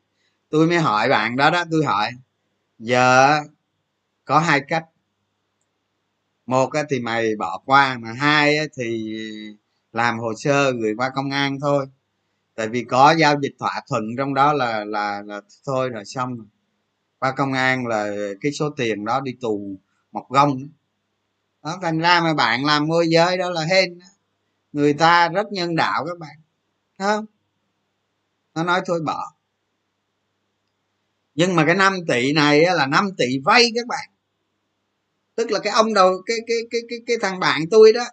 [0.50, 2.10] Tôi mới hỏi bạn đó đó tôi hỏi
[2.78, 3.40] giờ
[4.24, 4.84] có hai cách
[6.50, 9.16] một thì mày bỏ qua, mà hai thì
[9.92, 11.86] làm hồ sơ gửi qua công an thôi.
[12.54, 16.36] Tại vì có giao dịch thỏa thuận trong đó là là là thôi rồi xong.
[16.36, 16.46] Rồi
[17.18, 18.10] qua công an là
[18.40, 19.76] cái số tiền đó đi tù
[20.12, 20.68] một gông.
[21.62, 23.98] Đó, thành ra mà bạn làm môi giới đó là hên
[24.72, 26.36] người ta rất nhân đạo các bạn.
[26.98, 27.26] Không?
[28.54, 29.32] Nó nói thôi bỏ.
[31.34, 34.10] Nhưng mà cái 5 tỷ này là 5 tỷ vay các bạn
[35.40, 38.04] tức là cái ông đầu cái cái cái cái cái thằng bạn tôi đó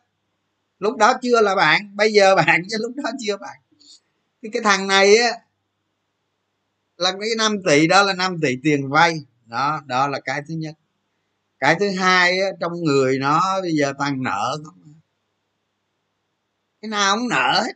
[0.80, 3.58] lúc đó chưa là bạn bây giờ bạn chứ lúc đó chưa bạn.
[4.42, 5.32] Cái cái thằng này á
[6.98, 9.14] là cái 5 tỷ đó là 5 tỷ tiền vay.
[9.46, 10.76] Đó đó là cái thứ nhất.
[11.60, 14.94] Cái thứ hai á, trong người nó bây giờ toàn nợ không à.
[16.82, 17.74] cái nào cũng nợ hết.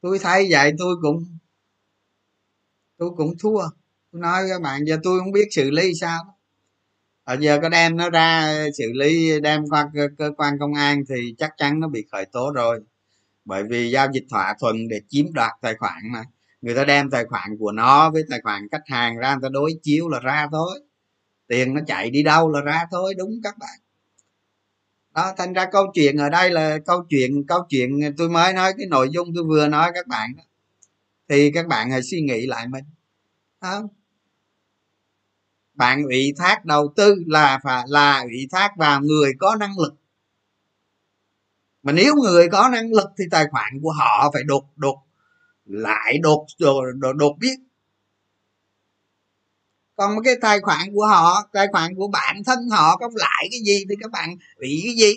[0.00, 1.38] Tôi thấy vậy tôi cũng
[2.98, 3.62] tôi cũng thua.
[4.12, 6.39] Tôi nói các bạn giờ tôi không biết xử lý sao
[7.24, 11.02] ở giờ có đem nó ra xử lý đem qua cơ, cơ quan công an
[11.08, 12.80] thì chắc chắn nó bị khởi tố rồi.
[13.44, 16.24] Bởi vì giao dịch thỏa thuận để chiếm đoạt tài khoản mà.
[16.60, 19.48] Người ta đem tài khoản của nó với tài khoản khách hàng ra người ta
[19.52, 20.80] đối chiếu là ra thôi.
[21.46, 23.78] Tiền nó chạy đi đâu là ra thôi đúng các bạn.
[25.14, 28.72] Đó thành ra câu chuyện ở đây là câu chuyện câu chuyện tôi mới nói
[28.78, 30.42] cái nội dung tôi vừa nói các bạn đó.
[31.28, 32.84] Thì các bạn hãy suy nghĩ lại mình.
[33.60, 33.88] Không
[35.80, 39.94] bạn ủy thác đầu tư là phải là ủy thác vào người có năng lực.
[41.82, 44.98] Mà nếu người có năng lực thì tài khoản của họ phải đột đột
[45.64, 46.82] lại đột đột,
[47.16, 47.56] đột, biết.
[49.96, 53.60] Còn cái tài khoản của họ tài khoản của bản thân họ có lại cái
[53.66, 55.14] gì thì các bạn bị cái gì?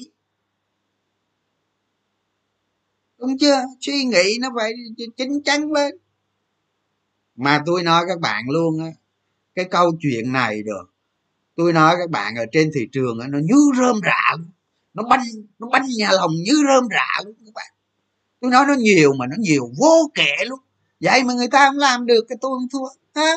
[3.17, 3.61] Đúng chưa?
[3.79, 4.73] Suy nghĩ nó phải
[5.17, 5.95] chính chắn lên.
[7.35, 9.02] Mà tôi nói các bạn luôn á
[9.55, 10.93] cái câu chuyện này được.
[11.55, 14.35] Tôi nói các bạn ở trên thị trường nó như rơm rạ
[14.93, 15.23] nó banh
[15.59, 17.73] nó banh nhà lòng như rơm rạ luôn các bạn.
[18.41, 20.59] Tôi nói nó nhiều mà nó nhiều vô kể luôn
[20.99, 23.35] vậy mà người ta không làm được cái tôi không thua ha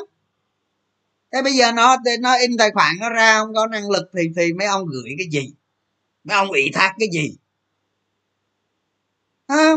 [1.32, 4.22] thế bây giờ nó nó in tài khoản nó ra không có năng lực thì
[4.36, 5.54] thì mấy ông gửi cái gì?
[6.24, 7.36] Mấy ông ủy thác cái gì?
[9.48, 9.72] Ha,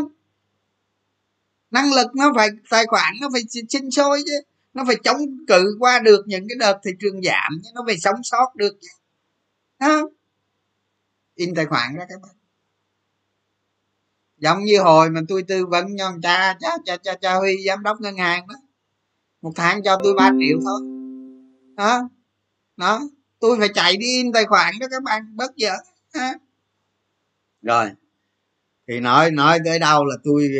[1.70, 4.40] năng lực nó phải tài khoản nó phải sinh sôi chứ
[4.74, 8.22] nó phải chống cự qua được những cái đợt thị trường giảm nó phải sống
[8.22, 8.78] sót được.
[9.80, 10.08] Chứ
[11.34, 12.36] in tài khoản ra các bạn.
[14.36, 17.82] Giống như hồi mà tôi tư vấn cho cha cha cha cha, cha huy giám
[17.82, 18.54] đốc ngân hàng đó.
[19.42, 20.80] Một tháng cho tôi 3 triệu thôi.
[21.76, 22.08] Đó
[22.76, 23.00] đó
[23.38, 25.72] tôi phải chạy đi in tài khoản đó các bạn bất giờ
[27.62, 27.90] rồi
[28.88, 30.50] thì nói nói tới đâu là tôi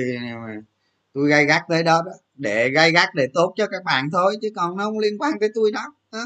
[1.15, 4.37] tôi gay gắt tới đó đó để gai gắt để tốt cho các bạn thôi
[4.43, 6.25] chứ còn nó không liên quan tới tôi đó, đó.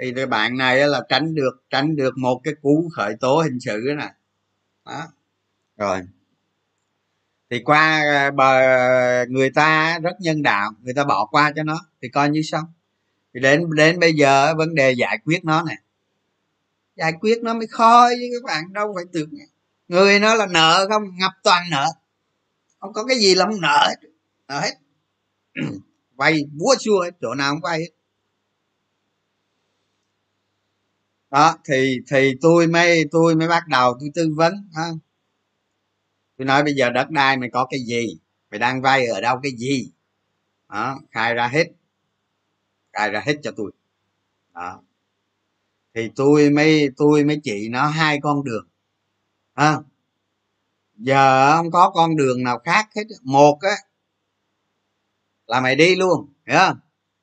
[0.00, 3.60] thì cái bạn này là tránh được tránh được một cái cú khởi tố hình
[3.60, 4.14] sự nè
[4.84, 5.06] đó.
[5.76, 6.00] Rồi.
[7.50, 8.60] Thì qua à, bờ
[9.28, 12.64] người ta rất nhân đạo người ta bỏ qua cho nó thì coi như xong.
[13.34, 15.76] Thì đến đến bây giờ vấn đề giải quyết nó nè.
[16.96, 19.30] Giải quyết nó mới khó với các bạn đâu phải tưởng
[19.88, 21.02] người nó là nợ không?
[21.18, 21.86] Ngập toàn nợ.
[22.80, 23.94] Không có cái gì là không nợ
[24.48, 24.74] nợ hết.
[26.16, 27.88] vay búa xua chỗ nào cũng vay hết.
[31.30, 34.88] Đó, thì thì tôi mới tôi mới bắt đầu tôi tư vấn, ha.
[36.38, 38.06] Tôi nói bây giờ đất đai mày có cái gì?
[38.50, 39.90] Mày đang vay ở đâu cái gì?
[40.68, 41.64] Đó, khai ra hết.
[42.92, 43.72] Khai ra hết cho tôi.
[44.54, 44.82] Đó.
[45.94, 48.68] Thì tôi mới tôi mới chỉ nó hai con đường,
[49.54, 49.78] ha.
[50.96, 53.04] giờ không có con đường nào khác hết.
[53.22, 53.76] Một á
[55.46, 56.78] là mày đi luôn hiểu không?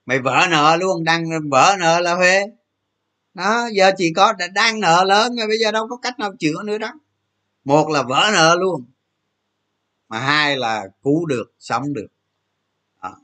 [0.05, 2.45] Mày vỡ nợ luôn đang vỡ nợ là huế
[3.33, 6.63] đó giờ chỉ có đang nợ lớn rồi bây giờ đâu có cách nào chữa
[6.63, 6.93] nữa đó.
[7.63, 8.85] Một là vỡ nợ luôn
[10.09, 12.07] mà hai là cứu được sống được.
[13.03, 13.15] Đó.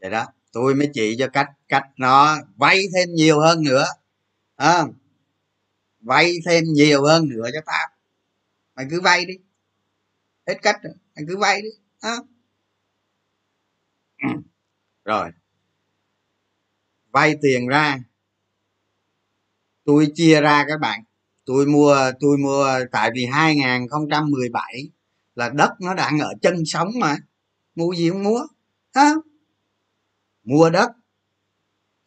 [0.00, 3.84] vậy đó tôi mới chỉ cho cách cách nó vay thêm nhiều hơn nữa
[4.56, 4.84] à,
[6.00, 7.88] vay thêm nhiều hơn nữa cho tao.
[8.74, 9.34] Mày cứ vay đi.
[10.46, 11.68] Hết cách rồi mày cứ vay đi
[12.00, 12.16] à.
[15.04, 15.30] rồi.
[17.12, 17.98] Vay tiền ra.
[19.84, 21.04] Tôi chia ra các bạn.
[21.44, 24.90] Tôi mua tôi mua, tại vì 2017
[25.34, 27.16] là đất nó đang ở chân sống mà.
[27.74, 28.46] Mua gì không mua
[28.94, 29.14] ha
[30.44, 30.90] mua đất.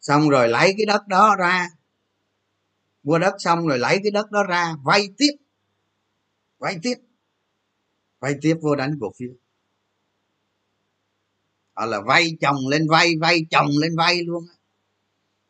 [0.00, 1.68] Xong rồi lấy cái đất đó ra.
[3.02, 4.74] Mua đất xong rồi lấy cái đất đó ra.
[4.84, 5.32] Vay tiếp.
[6.58, 6.94] Vay tiếp.
[8.20, 9.30] Vay tiếp vô đánh cổ phiếu
[11.76, 14.44] họ là vay chồng lên vay vay chồng lên vay luôn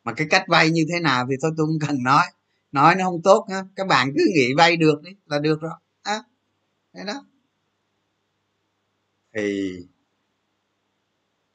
[0.07, 2.24] mà cái cách vay như thế nào thì thôi tôi không cần nói.
[2.72, 5.72] Nói nó không tốt ha các bạn cứ nghĩ vay được đi là được rồi.
[6.03, 6.22] Á,
[6.95, 7.24] thế đó.
[9.35, 9.72] Thì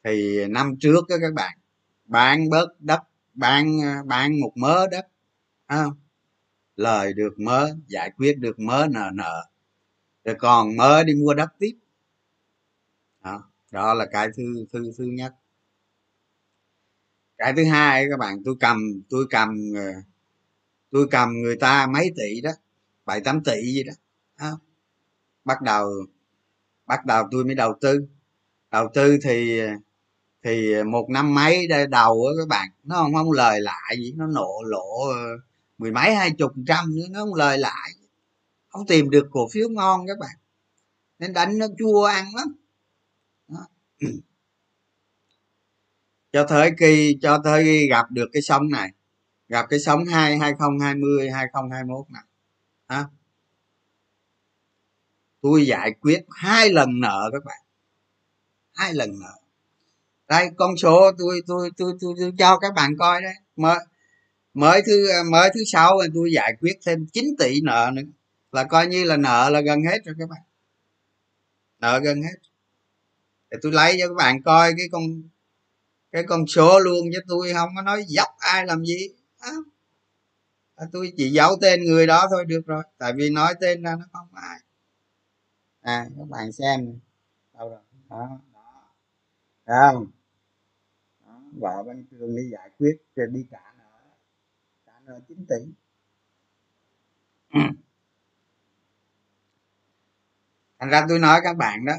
[0.04, 1.58] thì năm trước đó các bạn,
[2.06, 3.02] bán bớt đất,
[3.34, 5.08] bán à, bán một mớ đất
[5.68, 5.94] không?
[6.76, 9.48] Lời được mớ, giải quyết được mớ nợ nợ.
[10.24, 11.76] Rồi còn mớ đi mua đất tiếp
[13.72, 15.34] đó, là cái thứ thứ thứ nhất.
[17.38, 19.82] Cái thứ hai các bạn tôi cầm tôi cầm ờ,
[20.92, 22.52] tôi cầm người ta mấy tỷ đó
[23.06, 23.94] bảy tám tỷ gì đó,
[24.36, 24.52] à,
[25.46, 25.90] bắt đầu
[26.86, 28.08] bắt đầu tôi mới đầu tư.
[28.72, 29.62] Đầu tư thì
[30.44, 34.28] thì một năm mấy đầu á các bạn nó không không lời lại gì nó
[34.28, 35.26] nộ lộ ờ,
[35.78, 37.92] mười mấy hai chục trăm nữa nó không lời lại.
[38.70, 40.36] Không tìm được cổ phiếu ngon các bạn.
[41.20, 42.56] Nên đánh nó chua ăn lắm
[46.32, 48.90] cho tới khi cho tới khi gặp được cái sóng này
[49.48, 52.24] gặp cái sóng hai hai không hai mươi hai không hai mốt này
[52.88, 53.06] ha
[55.42, 57.58] tôi giải quyết hai lần nợ các bạn.
[58.74, 59.34] Hai lần nợ.
[60.28, 63.80] Đây con số tôi tôi tôi tôi, tôi cho các bạn coi đấy mới
[64.54, 68.02] mới thứ mới thứ sáu tôi giải quyết thêm 9 tỷ nợ nữa.
[68.52, 70.42] Là coi như là nợ là gần hết rồi các bạn.
[71.80, 72.51] Nợ gần hết
[73.52, 75.02] để tôi lấy cho các bạn coi cái con
[76.12, 79.08] cái con số luôn chứ tôi không có nói dốc ai làm gì.
[79.40, 82.84] À, tôi chỉ giấu tên người đó thôi được rồi.
[82.98, 84.60] Tại vì nói tên ra nó không ai.
[85.82, 87.00] À các bạn xem
[87.54, 87.80] đâu rồi?
[88.10, 88.40] Đó
[89.66, 89.92] đó.
[89.94, 90.08] Không.
[91.26, 94.02] Đó, vợ bên trường đi giải quyết rồi đi trả nợ.
[94.86, 95.56] Trả nợ chín tỷ.
[100.80, 101.94] Thành ra tôi nói các bạn đó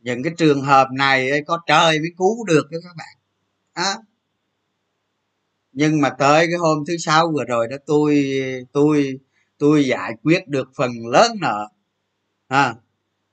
[0.00, 3.16] những cái trường hợp này có trời mới cứu được đó các bạn.
[3.72, 3.96] À,
[5.72, 8.32] nhưng mà tới cái hôm thứ sáu vừa rồi đó tôi
[8.72, 9.18] tôi
[9.58, 11.68] tôi giải quyết được phần lớn nợ.
[12.48, 12.74] À,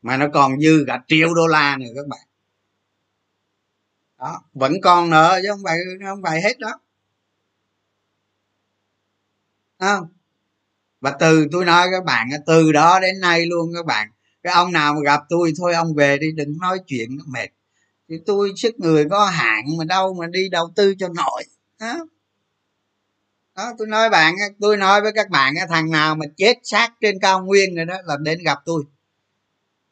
[0.01, 2.27] mà nó còn dư cả triệu đô la nữa các bạn.
[4.17, 6.79] Đó vẫn còn nợ chứ không phải không phải hết đó.
[9.79, 10.07] Không?
[11.01, 14.09] Và từ tôi nói các bạn từ đó đến nay luôn các bạn
[14.47, 17.47] cái ông nào mà gặp tôi thôi ông về đi đừng nói chuyện nó mệt.
[18.09, 21.43] Thì tôi sức người có hạn mà đâu mà đi đầu tư cho nổi
[21.79, 22.05] đó,
[23.55, 27.15] đó tôi nói bạn tôi nói với các bạn thằng nào mà chết xác trên
[27.21, 28.83] cao nguyên rồi đó là đến gặp tôi.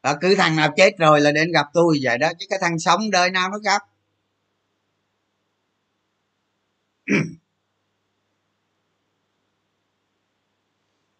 [0.03, 2.79] Và cứ thằng nào chết rồi là đến gặp tôi vậy đó chứ cái thằng
[2.79, 3.81] sống đời nào nó gặp.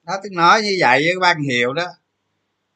[0.04, 1.86] Đó tôi nói như vậy với các bạn hiểu đó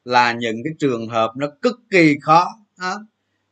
[0.04, 2.48] là những cái trường hợp nó cực kỳ khó
[2.80, 3.06] đó.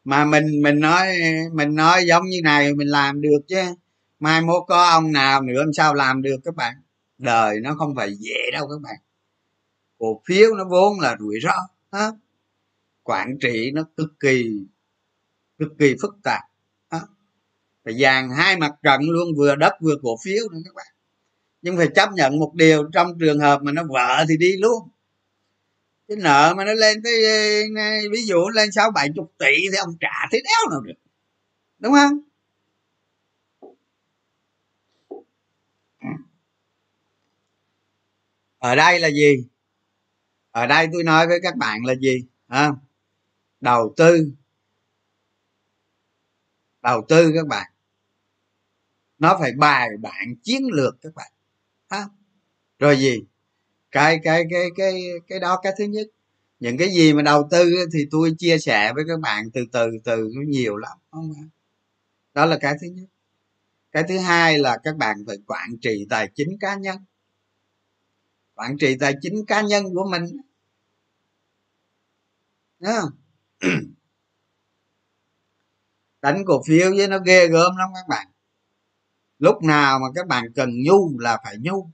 [0.04, 1.08] mà mình mình nói
[1.52, 3.62] mình nói giống như này, mình làm được chứ
[4.20, 6.74] mai mốt có ông nào nữa, làm sao làm được các bạn
[7.18, 8.96] đời nó không phải dễ đâu các bạn
[9.98, 12.16] cổ phiếu nó vốn là rủi ro đó.
[13.02, 14.66] quản trị nó cực kỳ
[15.58, 16.42] cực kỳ phức tạp
[16.92, 17.00] đó.
[17.84, 20.86] phải dàn hai mặt trận luôn, vừa đất vừa cổ phiếu nữa các bạn
[21.62, 24.88] nhưng phải chấp nhận một điều, trong trường hợp mà nó vợ thì đi luôn
[26.08, 27.22] cái nợ mà nó lên tới
[28.12, 30.94] ví dụ lên sáu bảy chục tỷ thì ông trả thế đéo nào được.
[31.78, 32.18] Đúng không?
[35.98, 36.10] À.
[38.58, 39.48] Ở đây là gì?
[40.50, 42.24] Ở đây tôi nói với các bạn là gì?
[42.46, 42.72] À,
[43.60, 44.32] đầu tư.
[46.82, 47.72] Đầu tư các bạn.
[49.18, 51.32] Nó phải bài bản chiến lược các bạn.
[51.90, 52.08] Ha
[52.78, 53.24] rồi gì?
[53.90, 56.06] Cái cái cái cái cái đó cái thứ nhất.
[56.60, 59.90] Những cái gì mà đầu tư thì tôi chia sẻ với các bạn từ từ
[60.04, 61.32] từ nó nhiều lắm, không
[62.34, 63.06] đó là cái thứ nhất.
[63.92, 66.96] Cái thứ hai là các bạn phải quản trị tài chính cá nhân.
[68.54, 70.24] Quản trị tài chính cá nhân của mình.
[72.80, 73.10] Đúng không?
[76.22, 78.28] đánh cổ phiếu với nó ghê gớm lắm các bạn.
[79.38, 81.90] Lúc nào mà các bạn cần nhu là phải nhu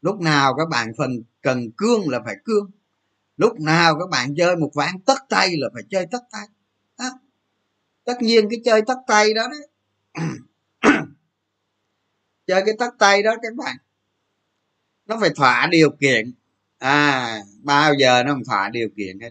[0.00, 2.70] lúc nào các bạn phần cần cương là phải cương.
[3.36, 6.46] Lúc nào các bạn chơi một ván tất tay là phải chơi tất tay.
[6.98, 7.10] Đó.
[8.04, 9.68] tất nhiên cái chơi tất tay đó đấy.
[12.46, 13.76] Chơi cái tất tay đó các bạn,
[15.06, 16.32] nó phải thỏa điều kiện.
[16.78, 19.30] À bao giờ nó không thỏa điều kiện hết.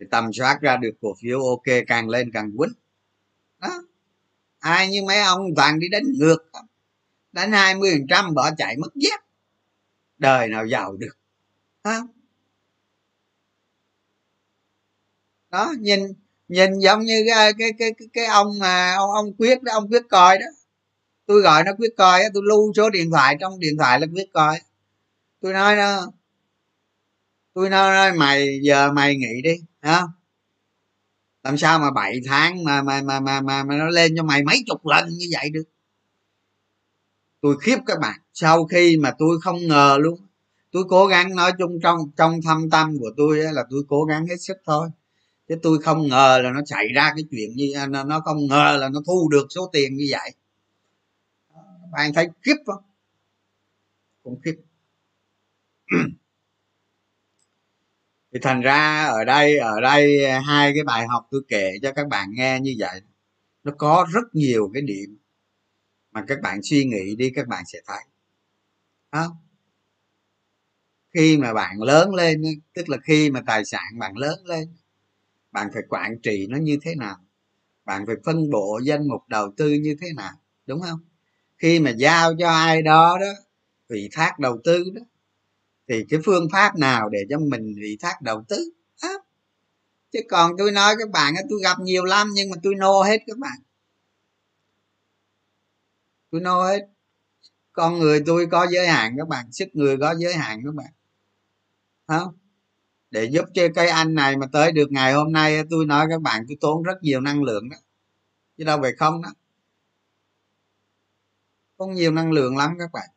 [0.00, 2.72] Thì tầm soát ra được cổ phiếu ok càng lên càng quýnh.
[3.60, 3.82] Đó.
[4.58, 6.50] Ai như mấy ông toàn đi đánh ngược.
[7.32, 9.20] Đánh hai mươi phần trăm bỏ chạy mất dép
[10.18, 11.16] đời nào giàu được.
[11.84, 12.00] Ha
[15.50, 16.00] đó nhìn
[16.48, 20.02] nhìn giống như cái cái cái cái, ông mà ông ông quyết đó ông quyết
[20.10, 20.46] coi đó.
[21.26, 24.26] Tôi gọi nó quyết coi tôi lưu số điện thoại trong điện thoại là quyết
[24.32, 24.60] coi.
[25.40, 26.12] Tôi nói nó
[27.54, 30.02] tôi nói mày giờ mày nghỉ đi hả
[31.44, 34.42] làm sao mà 7 tháng mà mà mà mà mà, mà nó lên cho mày
[34.44, 35.64] mấy chục lần như vậy được?
[37.44, 38.20] Tôi khiếp các bạn.
[38.32, 40.20] Sau khi mà tôi không ngờ luôn
[40.70, 44.26] tôi cố gắng nói chung trong trong thâm tâm của tôi là tôi cố gắng
[44.26, 44.88] hết sức thôi.
[45.48, 48.76] Chứ tôi không ngờ là nó xảy ra cái chuyện như à, nó, không ngờ
[48.80, 50.30] là nó thu được số tiền như vậy.
[51.92, 52.82] Bạn thấy khiếp không?
[54.22, 54.56] Cũng khiếp.
[58.32, 62.08] Thì thành ra ở đây ở đây hai cái bài học tôi kể cho các
[62.08, 63.00] bạn nghe như vậy.
[63.64, 65.23] Nó có rất nhiều cái điểm
[66.14, 68.00] mà các bạn suy nghĩ đi các bạn sẽ thấy.
[69.12, 69.36] Không?
[71.14, 72.42] Khi mà bạn lớn lên
[72.74, 74.68] tức là khi mà tài sản bạn lớn lên
[75.52, 77.16] bạn phải quản trị nó như thế nào?
[77.84, 80.32] Bạn phải phân bổ danh mục đầu tư như thế nào?
[80.66, 81.00] Đúng không?
[81.58, 83.32] Khi mà giao cho ai đó đó
[83.88, 85.02] ủy thác đầu tư đó
[85.88, 88.70] thì cái phương pháp nào để cho mình ủy thác đầu tư?
[89.00, 89.12] À,
[90.12, 93.18] chứ còn tôi nói các bạn tôi gặp nhiều lắm nhưng mà tôi nô hết
[93.26, 93.58] các bạn
[96.34, 96.86] tôi nói hết.
[97.72, 99.52] Con người tôi có giới hạn các bạn.
[99.52, 100.92] Sức người có giới hạn các bạn.
[102.06, 102.36] Không
[103.10, 106.22] để giúp cho cây anh này mà tới được ngày hôm nay tôi nói các
[106.22, 107.76] bạn tôi tốn rất nhiều năng lượng đó.
[108.58, 109.28] Chứ đâu phải không đó.
[111.76, 113.08] Có nhiều năng lượng lắm các bạn.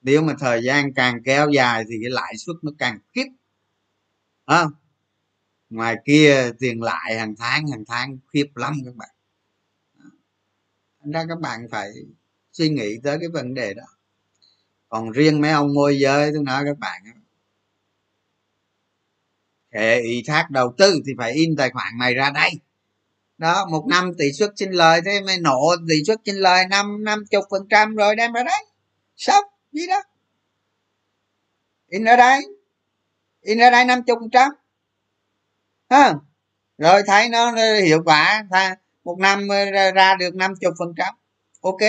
[0.00, 3.26] Nếu mà thời gian càng kéo dài thì cái lãi suất nó càng kiếp.
[4.44, 4.64] À,
[5.70, 9.15] ngoài kia tiền lại hàng tháng hàng tháng khiếp lắm các bạn
[11.12, 11.90] ra các bạn phải
[12.52, 13.84] suy nghĩ tới cái vấn đề đó.
[14.88, 17.02] Còn riêng mấy ông môi giới, tôi nói các bạn
[19.76, 22.50] hệ ủy thác đầu tư thì phải in tài khoản mày ra đây.
[23.38, 27.04] Đó, một năm tỷ suất sinh lời, thế mày nổ tỷ suất sinh lời năm
[27.04, 28.66] năm chục phần trăm rồi đem ra đấy
[29.16, 30.02] xong gì đó.
[31.88, 32.42] In ra đây.
[33.40, 34.50] In ra đây năm chục phần trăm.
[35.90, 36.14] Ha
[36.78, 37.52] rồi thấy nó
[37.82, 38.46] hiệu quả
[39.06, 41.14] một năm ờ, ra, được năm chục phần trăm.
[41.60, 41.80] Ok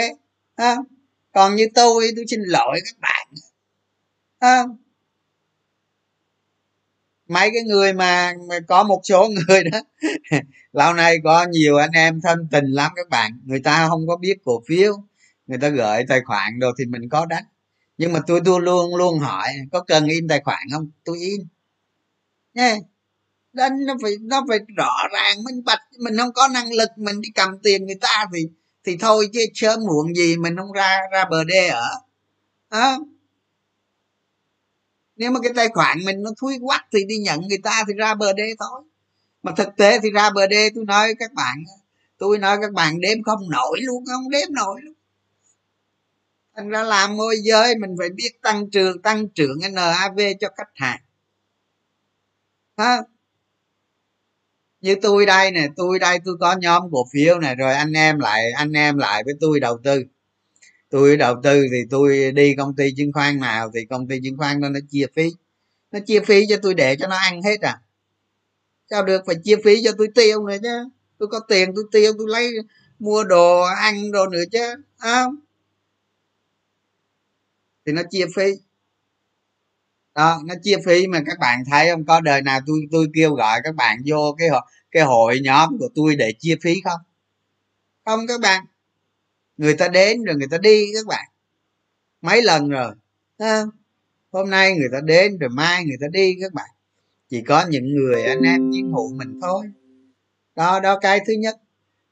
[0.55, 0.75] à,
[1.33, 3.27] còn như tôi tôi xin lỗi các bạn.
[4.39, 4.63] À,
[7.27, 9.79] mấy cái người mà, mà có một số người đó
[10.73, 13.39] lâu nay có nhiều anh em thân tình lắm các bạn.
[13.45, 14.93] Người ta không có biết cổ phiếu
[15.47, 17.43] người ta gửi tài khoản đồ thì mình có đánh.
[17.97, 20.91] Nhưng mà tôi tôi luôn luôn hỏi có cần in tài khoản không?
[21.05, 21.47] Tôi in.
[22.53, 22.75] Nha
[23.57, 25.81] đánh nó phải nó phải rõ ràng minh bạch.
[25.99, 28.47] Mình không có năng lực mình đi cầm tiền người ta thì
[28.83, 31.89] thì thôi chứ sớm muộn gì mình không ra ra bờ đê ở.
[32.69, 32.97] À,
[35.15, 37.93] nếu mà cái tài khoản mình nó thui quắc thì đi nhận người ta thì
[37.93, 38.81] ra bờ đê thôi.
[39.43, 41.63] Mà thực tế thì ra bờ đê tôi nói các bạn
[42.17, 44.93] tôi nói các bạn đếm không nổi luôn không đếm nổi luôn.
[46.55, 50.71] Thành ra làm môi giới mình phải biết tăng trưởng tăng trưởng NAV cho khách
[50.75, 51.01] hàng.
[52.77, 53.01] Ha
[54.87, 58.19] như tôi đây nè, tôi đây tôi có nhóm cổ phiếu này rồi anh em
[58.19, 60.03] lại, anh em lại với tôi đầu tư.
[60.89, 64.37] Tôi đầu tư thì tôi đi công ty chứng khoán nào thì công ty chứng
[64.37, 65.29] khoán đó nó chia phí.
[65.91, 67.81] Nó chia phí cho tôi để cho nó ăn hết à.
[68.89, 69.23] Sao được?
[69.25, 70.89] Phải chia phí cho tôi tiêu nữa chứ.
[71.17, 72.51] Tôi có tiền tôi tiêu, tôi lấy
[72.99, 75.35] mua đồ, ăn đồ nữa chứ không?
[77.85, 78.51] Thì nó chia phí.
[80.15, 82.05] Đó, nó chia phí mà các bạn thấy không?
[82.05, 84.49] Có đời nào tôi tôi kêu gọi các bạn vô cái
[84.91, 86.99] cái hội nhóm của tôi để chia phí không?
[88.05, 88.65] Không các bạn.
[89.57, 91.25] Người ta đến rồi người ta đi các bạn.
[92.21, 92.91] Mấy lần rồi
[93.37, 93.63] à,
[94.31, 96.69] hôm nay người ta đến rồi mai người ta đi các bạn.
[97.29, 99.65] Chỉ có những người anh em chiến hữu mình thôi.
[100.55, 101.55] Đó đó cái thứ nhất.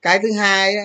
[0.01, 0.76] Cái thứ hai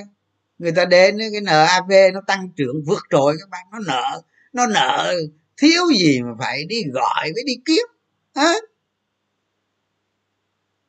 [0.59, 3.67] người ta đến cái NAV nó tăng trưởng vượt trội các bạn.
[3.73, 4.23] Nó nợ
[4.53, 5.15] nó nợ
[5.57, 7.87] thiếu gì mà phải đi gọi với đi kiếm.
[8.35, 8.70] Hết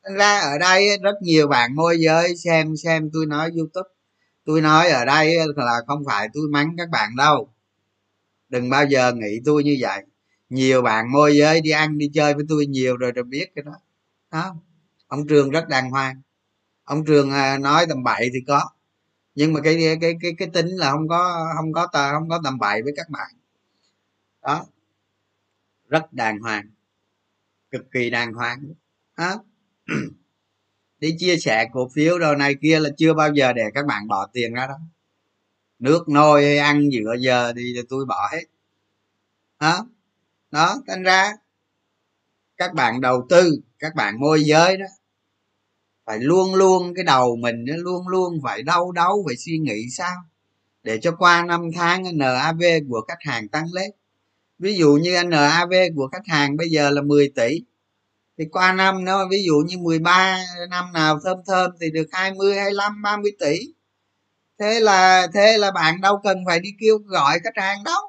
[0.03, 3.89] ra ở đây rất nhiều bạn môi giới xem xem tôi nói youtube.
[4.45, 7.53] Tôi nói ở đây là không phải tôi mắng các bạn đâu.
[8.49, 10.03] Đừng bao giờ nghĩ tôi như vậy.
[10.49, 13.63] Nhiều bạn môi giới đi ăn, đi chơi với tôi nhiều rồi rồi biết cái
[13.63, 13.71] đó.
[14.31, 14.55] Đó.
[15.07, 16.21] Ông trường rất đàng hoàng.
[16.83, 18.69] Ông trường à, nói tầm bậy thì có.
[19.35, 22.41] Nhưng mà cái cái cái cái tính là không có không có tờ không có
[22.43, 23.31] tầm bậy với các bạn.
[24.41, 24.65] Đó.
[25.89, 26.69] Rất đàng hoàng.
[27.71, 28.63] Cực kỳ đàng hoàng.
[29.17, 29.43] Đó
[30.99, 34.07] đi chia sẻ cổ phiếu đồ này kia là chưa bao giờ để các bạn
[34.07, 34.75] bỏ tiền ra đó
[35.81, 38.43] nước nôi hay ăn giữa giờ thì tôi bỏ hết.
[39.59, 39.87] Đó
[40.51, 41.33] đó, thành ra
[42.57, 44.85] các bạn đầu tư, các bạn môi giới đó,
[46.05, 49.89] phải luôn luôn cái đầu mình nó luôn luôn phải đau đấu phải suy nghĩ
[49.89, 50.15] sao?
[50.83, 53.91] Để cho qua năm tháng NAV của khách hàng tăng lên.
[54.59, 57.61] Ví dụ như NAV của khách hàng bây giờ là 10 tỷ
[58.41, 60.37] thì qua năm nó ví dụ như 13
[60.69, 63.59] năm nào thơm thơm thì được 20 25 30 tỷ.
[64.59, 68.01] Thế là thế là bạn đâu cần phải đi kêu gọi khách hàng đâu.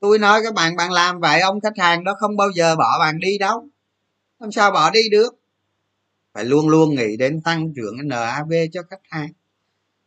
[0.00, 2.98] Tôi nói các bạn bạn làm vậy, ông khách hàng đó không bao giờ bỏ
[2.98, 3.68] bạn đi đâu.
[4.38, 5.34] Làm sao bỏ đi được.
[6.34, 9.28] Phải luôn luôn nghĩ đến tăng trưởng NAV cho khách hàng.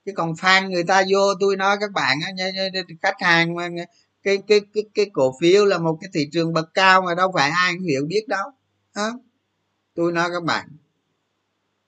[0.05, 2.17] Chứ còn fan người ta vô, tôi nói các bạn
[3.01, 3.69] khách hàng mà
[4.23, 7.31] cái cái cái cái cổ phiếu là một cái thị trường bậc cao mà đâu
[7.35, 8.51] phải ai cũng hiểu biết đâu
[8.95, 9.19] đó.
[9.93, 10.69] tôi nói các bạn,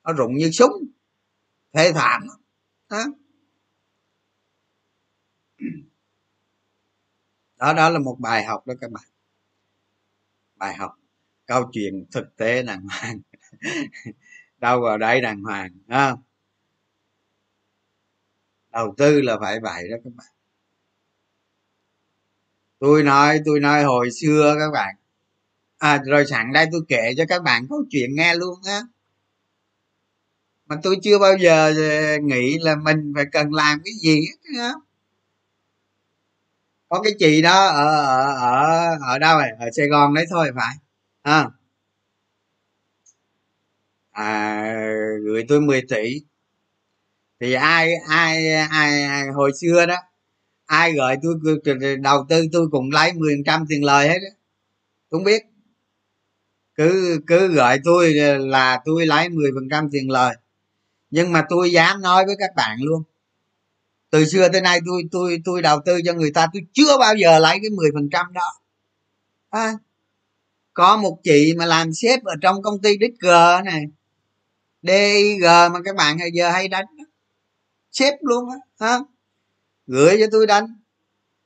[0.03, 0.71] nó rụng như súng,
[1.73, 2.21] thê thảm.
[2.89, 3.05] Đó.
[7.57, 9.03] đó đó là một bài học đó các bạn.
[10.55, 10.99] Bài học,
[11.45, 13.19] câu chuyện thực tế đàng hoàng.
[14.57, 16.15] Đâu vào đây đàng hoàng ha
[18.73, 20.27] đầu tư là phải vậy đó các bạn.
[22.79, 24.95] Tôi nói tôi nói hồi xưa các bạn
[25.83, 28.81] à rồi sẵn đây tôi kể cho các bạn câu chuyện nghe luôn á.
[30.65, 34.61] Mà tôi chưa bao giờ ờ, nghĩ là mình phải cần làm cái gì hết
[34.61, 34.73] á,
[36.89, 40.51] có cái chị đó ở ở ở ở đâu rồi ở sài gòn đấy thôi
[40.55, 40.75] phải
[41.21, 41.49] à,
[44.11, 44.63] à
[45.25, 46.21] gửi tôi 10 tỷ.
[47.39, 49.95] Thì ai ai ai, ai hồi xưa đó
[50.65, 51.35] ai gọi tôi
[52.01, 54.19] đầu tư tôi cũng lấy 10 trăm tiền lời hết
[55.09, 55.52] tôi không biết
[56.75, 60.35] cứ cứ gọi tôi là tôi lấy 10 phần trăm tiền lời.
[61.11, 63.03] Nhưng mà tôi dám nói với các bạn luôn.
[64.09, 67.15] Từ xưa tới nay tôi tôi tôi đầu tư cho người ta tôi chưa bao
[67.15, 68.53] giờ lấy cái 10 phần trăm đó.
[69.49, 69.73] À,
[70.73, 73.27] có một chị mà làm sếp ở trong công ty DG g
[73.65, 73.85] này
[74.81, 76.85] dig mà các bạn giờ hay đánh
[77.91, 78.99] sếp luôn á
[79.87, 80.65] gửi cho tôi đánh.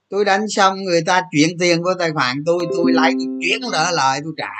[0.10, 3.62] Tôi đánh xong người ta chuyển tiền vào tài khoản tôi tôi lấy tôi chuyển
[3.72, 4.52] nợ lại tôi trả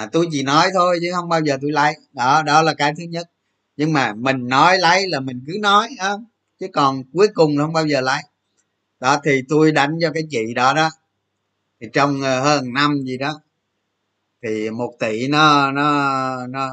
[0.00, 1.94] à, tôi chỉ nói thôi chứ không bao giờ tôi lấy.
[2.12, 3.30] Đó đó là cái thứ nhất.
[3.76, 6.18] Nhưng mà mình nói lấy là mình cứ nói đó.
[6.60, 8.22] chứ còn cuối cùng là không bao giờ lấy.
[9.00, 10.90] Đó thì tôi đánh cho cái chị đó đó.
[11.80, 13.40] Thì trong ờ, hơn năm gì đó
[14.42, 16.70] thì một tỷ nó nó nó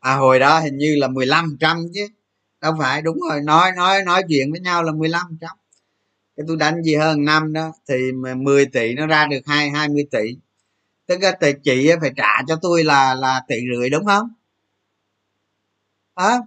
[0.00, 2.06] à hồi đó hình như là 15 trăm chứ.
[2.60, 5.50] Đâu phải đúng rồi nói nói nói chuyện với nhau là 15 trăm.
[6.36, 10.06] Cái tôi đánh gì hơn năm đó thì 10 tỷ nó ra được hai 20
[10.10, 10.36] tỷ
[11.06, 14.28] tức là chị phải trả cho tôi là là tỷ rưỡi đúng không?
[16.16, 16.38] Hả?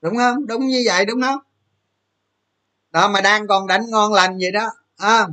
[0.00, 0.46] Đúng không?
[0.46, 1.38] Đúng như vậy đúng không?
[2.90, 5.26] Đó mà đang còn đánh ngon lành vậy đó à.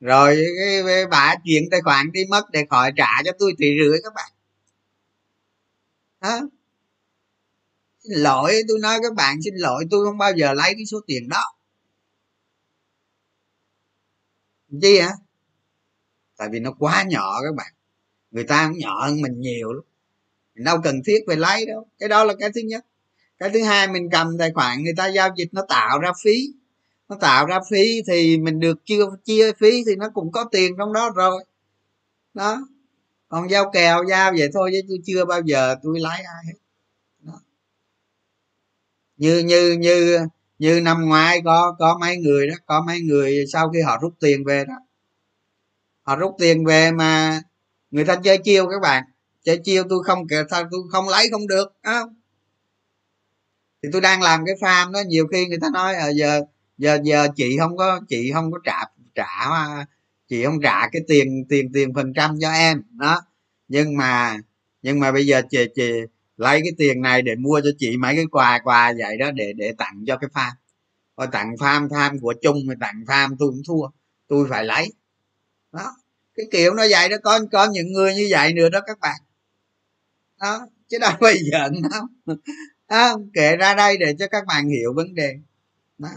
[0.00, 3.66] rồi cái, cái bà chuyển tài khoản đi mất để khỏi trả cho tôi tỷ
[3.84, 4.32] rưỡi các bạn.
[6.20, 6.40] Hả?
[8.00, 11.00] Xin lỗi tôi nói các bạn xin lỗi tôi không bao giờ lấy cái số
[11.06, 11.52] tiền đó.
[14.82, 15.12] Chi hả
[16.36, 17.72] tại vì nó quá nhỏ các bạn.
[18.30, 19.82] Người ta cũng nhỏ hơn mình nhiều lắm.
[20.54, 21.86] Mình đâu cần thiết phải lấy đâu.
[21.98, 22.86] Cái đó là cái thứ nhất.
[23.38, 26.52] Cái thứ hai, mình cầm tài khoản, người ta giao dịch, nó tạo ra phí.
[27.08, 30.72] Nó tạo ra phí thì mình được chưa chia phí thì nó cũng có tiền
[30.78, 31.44] trong đó rồi.
[32.34, 32.68] Đó.
[33.28, 36.58] Còn giao kèo, giao vậy thôi chứ tôi chưa bao giờ tôi lấy ai hết.
[37.20, 37.40] Đó.
[39.16, 40.18] như như như
[40.58, 44.14] như năm ngoái có có mấy người đó, có mấy người sau khi họ rút
[44.20, 44.74] tiền về đó
[46.06, 47.42] họ rút tiền về mà
[47.90, 49.04] người ta chơi chiêu các bạn.
[49.44, 52.14] Chơi chiêu tôi không kể tôi không lấy không được không?
[53.82, 56.40] Thì tôi đang làm cái farm đó nhiều khi người ta nói à, giờ
[56.78, 58.84] giờ giờ chị không có chị không có trả
[59.14, 59.86] trả à,
[60.28, 62.82] chị không trả cái tiền tiền tiền phần trăm cho em.
[62.90, 63.22] Đó.
[63.68, 64.36] Nhưng mà
[64.82, 65.92] nhưng mà bây giờ chị chị
[66.36, 69.52] lấy cái tiền này để mua cho chị mấy cái quà quà vậy đó để
[69.56, 70.52] để tặng cho cái farm.
[71.16, 73.88] Rồi tặng farm farm của chung thì tặng farm tôi cũng thua
[74.28, 74.92] tôi phải lấy
[75.76, 75.96] đó.
[76.34, 79.20] Cái kiểu nó vậy đó có có những người như vậy nữa đó các bạn.
[80.40, 82.36] Đó chứ đâu phải giận đâu.
[82.88, 85.34] Đó, kể ra đây để cho các bạn hiểu vấn đề.
[85.98, 86.08] Đó.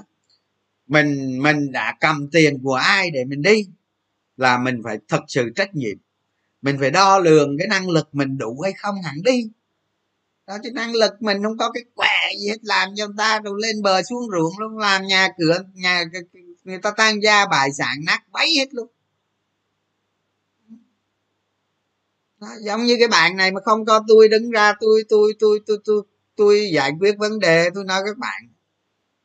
[0.88, 3.68] mình mình đã cầm tiền của ai để mình đi
[4.38, 5.98] là mình phải thật sự trách nhiệm.
[6.62, 9.50] Mình phải đo lường cái năng lực mình đủ hay không hẳn đi.
[10.48, 13.40] Đó chứ năng lực mình không có cái quẻ gì hết làm cho người ta
[13.40, 16.04] rồi lên bờ xuống ruộng luôn làm nhà cửa nhà
[16.64, 18.88] người ta tan gia bài sản nát bấy hết luôn.
[22.40, 25.60] Đó, giống như cái bạn này mà không có tôi đứng ra tôi tôi tôi
[25.68, 26.04] tôi tôi
[26.36, 28.54] tôi giải quyết vấn đề tôi nói các bạn.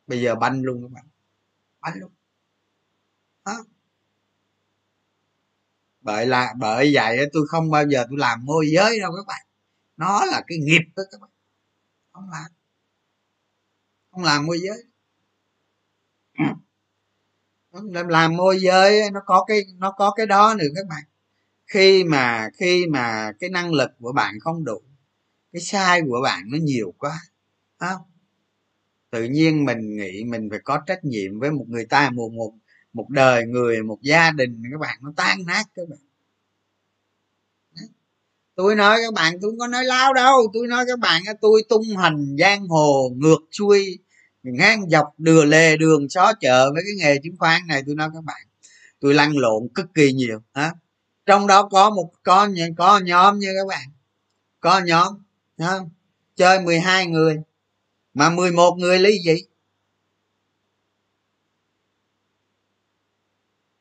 [0.07, 1.05] Bây giờ banh luôn các bạn.
[1.81, 2.11] Banh luôn.
[3.45, 3.65] Đó.
[6.05, 9.45] bởi là bởi vậy tôi không bao giờ tôi làm môi giới đâu các bạn.
[9.97, 11.29] Nó là cái nghiệp đó các bạn.
[12.13, 12.51] Không làm.
[14.11, 14.83] Không làm môi giới.
[16.37, 16.45] Ừ.
[17.71, 21.03] Làm làm môi giới nó có cái nó có cái đó nữa các bạn
[21.67, 24.81] khi mà khi mà cái năng lực của bạn không đủ,
[25.53, 27.19] cái sai của bạn nó nhiều quá
[27.77, 28.01] không?
[29.11, 32.53] Tự nhiên mình nghĩ mình phải có trách nhiệm với một người ta, một một
[32.93, 35.99] một đời, người, một gia đình, các bạn nó tan nát các bạn.
[38.55, 41.63] Tôi nói các bạn, tôi không có nói láo đâu, tôi nói các bạn tôi
[41.69, 43.99] tung hành giang hồ, ngược xuôi
[44.43, 48.09] ngang dọc đưa lề đường, xó chợ với cái nghề chứng khoán này, tôi nói
[48.13, 48.41] các bạn,
[48.99, 50.71] tôi lăn lộn cực kỳ nhiều, hả?
[51.25, 53.89] Trong đó có một con có nhóm nha các bạn.
[54.59, 55.23] Có nhóm
[55.57, 55.89] không?
[56.35, 57.37] chơi 12 người.
[58.13, 59.35] Mà 11 người lý gì?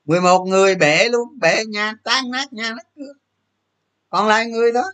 [0.05, 3.12] 11 người bể luôn, bể nhà, tan nát nhà nát cửa
[4.14, 4.92] còn lại người đó.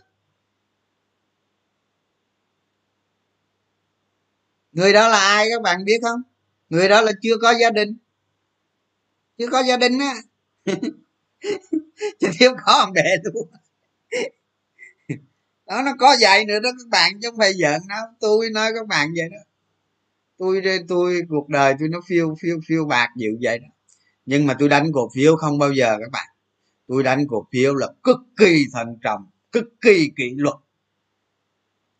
[4.71, 6.21] Người đó là ai các bạn biết không?
[6.69, 7.97] Người đó là chưa có gia đình.
[9.37, 10.15] Chưa có gia đình á.
[12.19, 13.49] chứ thiếu có ông đệ luôn
[15.71, 18.71] đó nó có vậy nữa đó các bạn chứ không phải giận đâu tôi nói
[18.75, 19.37] các bạn vậy đó.
[20.37, 23.67] Tôi tôi cuộc đời tôi nó phiêu phiêu phiêu bạc dữ vậy đó.
[24.25, 26.27] Nhưng mà tôi đánh cổ phiếu không bao giờ các bạn.
[26.87, 30.55] Tôi đánh cổ phiếu là cực kỳ thận trọng cực kỳ kỷ luật.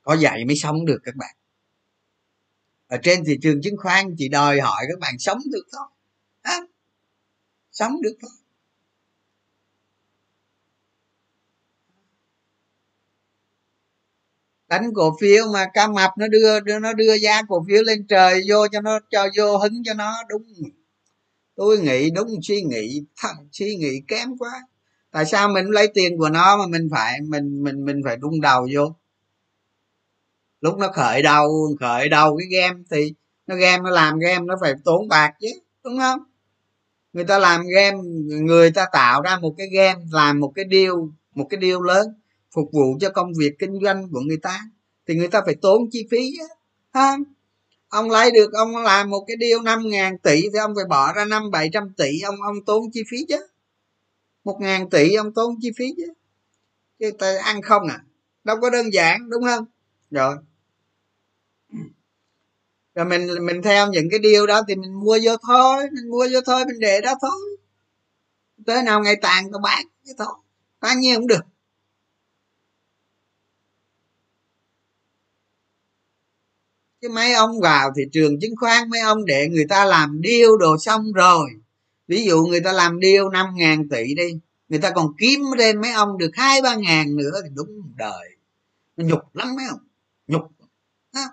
[0.01, 1.35] Có vậy mới sống được các bạn.
[2.87, 5.87] Ở trên thị trường chứng khoán chỉ đòi hỏi các bạn sống được thôi.
[6.41, 6.59] À,
[7.71, 8.40] sống được thôi.
[14.71, 18.07] Đánh cổ phiếu mà cá mập nó đưa, đưa nó đưa giá cổ phiếu lên
[18.07, 20.43] trời vô cho nó cho vô hứng cho nó đúng.
[21.55, 24.51] Tôi nghĩ đúng suy nghĩ thật suy nghĩ kém quá.
[25.11, 28.41] Tại sao mình lấy tiền của nó mà mình phải mình mình mình phải đung
[28.41, 28.95] đầu vô?
[30.61, 33.13] Lúc nó khởi đầu khởi đầu cái game thì
[33.47, 35.47] nó game nó làm game nó phải tốn bạc chứ
[35.83, 36.19] đúng không?
[37.13, 37.97] Người ta làm game
[38.41, 40.91] người ta tạo ra một cái game làm một cái deal
[41.35, 42.20] một cái deal lớn
[42.55, 44.59] phục vụ cho công việc kinh doanh của người ta,
[45.07, 46.31] thì người ta phải tốn chi phí
[46.93, 47.17] ha?
[47.87, 51.13] Ông lấy được, ông làm một cái điều năm ngàn tỷ thì ông phải bỏ
[51.13, 53.47] ra năm bảy trăm tỷ, ông ông tốn chi phí chứ.
[54.43, 56.13] một ngàn tỷ ông tốn chi phí chứ.
[56.99, 58.03] Chứ ta ăn không à?
[58.43, 59.65] Đâu có đơn giản, đúng không?
[60.11, 60.35] Rồi.
[62.95, 66.27] Rồi mình mình theo những cái điều đó thì mình mua vô thôi, mình mua
[66.33, 67.57] vô thôi, mình để đó thôi.
[68.65, 70.33] Tới nào ngày tàn tao bán chứ thôi.
[70.81, 71.41] Bán nhiêu cũng được.
[77.01, 80.57] Chứ mấy ông vào thị trường chứng khoán, mấy ông để người ta làm điêu
[80.57, 81.49] đồ xong rồi.
[82.07, 84.39] Ví dụ người ta làm điêu năm ngàn tỷ đi,
[84.69, 88.29] người ta còn kiếm thêm mấy ông được hai ba ngàn nữa thì đúng đời.
[88.97, 89.79] Nó nhục lắm mấy ông,
[90.27, 90.41] nhục.
[91.13, 91.25] Đó.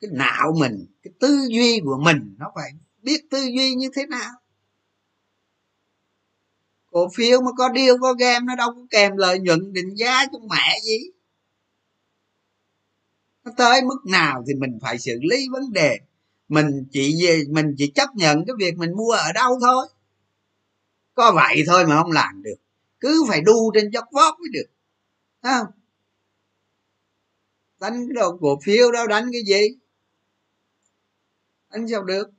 [0.00, 2.70] cái não mình, cái tư duy của mình nó phải
[3.02, 4.30] biết tư duy như thế nào.
[6.90, 10.26] Cổ phiếu mà có điêu có game nó đâu có kèm lợi nhuận định giá
[10.32, 10.98] cho mẹ gì
[13.48, 15.98] nó tới mức nào thì mình phải xử lý vấn đề.
[16.48, 19.86] Mình chỉ về, mình chỉ chấp nhận cái việc mình mua ở đâu thôi.
[21.14, 22.56] Có vậy thôi mà không làm được.
[23.00, 24.66] Cứ phải đu trên chót vót mới được.
[25.42, 25.66] Không?
[27.80, 29.68] Đánh cái đồ cổ phiếu đâu đánh cái gì?
[31.72, 32.30] Đánh sao được?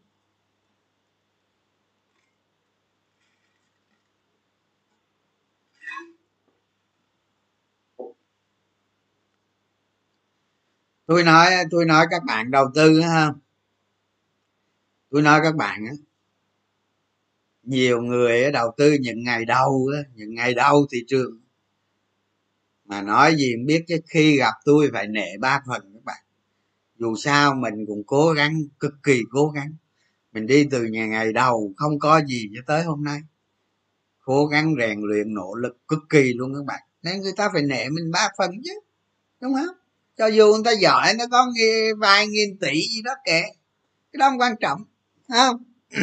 [11.10, 13.34] Tôi nói tôi nói các bạn đầu tư ha.
[15.10, 15.94] Tôi nói các bạn á,
[17.64, 21.42] nhiều người đầu tư những ngày đầu những ngày đầu thị trường.
[22.86, 26.24] Mà nói gì không biết chứ, khi gặp tôi phải nể ba phần các bạn.
[26.96, 29.74] Dù sao mình cũng cố gắng, cực kỳ cố gắng.
[30.32, 33.20] Mình đi từ nhà ngày đầu, không có gì cho tới hôm nay.
[34.22, 36.82] Cố gắng rèn luyện nỗ lực cực kỳ luôn các bạn.
[37.04, 38.74] Nên người ta phải nể mình ba phần chứ,
[39.42, 39.79] đúng không?
[40.20, 41.52] Cho dù người ta giỏi, nó có
[41.98, 43.42] vài nghìn tỷ gì đó kệ
[44.12, 44.84] cái đó không quan trọng
[45.30, 45.64] không?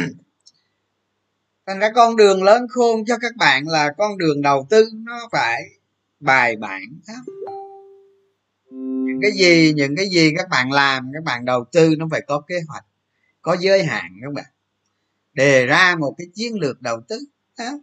[1.67, 5.29] Thành ra con đường lớn khôn cho các bạn là con đường đầu tư, nó
[5.31, 5.63] phải
[6.19, 6.81] bài bản
[9.17, 12.21] những cái gì, những cái gì các bạn làm, các bạn đầu tư, nó phải
[12.27, 12.85] có kế hoạch,
[13.41, 14.45] có giới hạn, các bạn.
[15.33, 17.19] Đề ra một cái chiến lược đầu tư
[17.57, 17.79] không?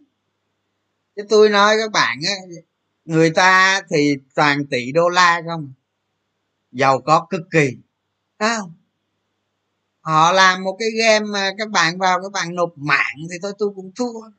[1.15, 2.33] chứ tôi nói các bạn á,
[3.05, 5.73] người ta thì toàn tỷ đô la không?
[6.75, 7.77] Giàu có cực kỳ.
[8.37, 8.59] À,
[10.01, 13.53] họ làm một cái game mà các bạn vào các bạn nộp mạng thì thôi
[13.57, 14.29] tôi cũng thua.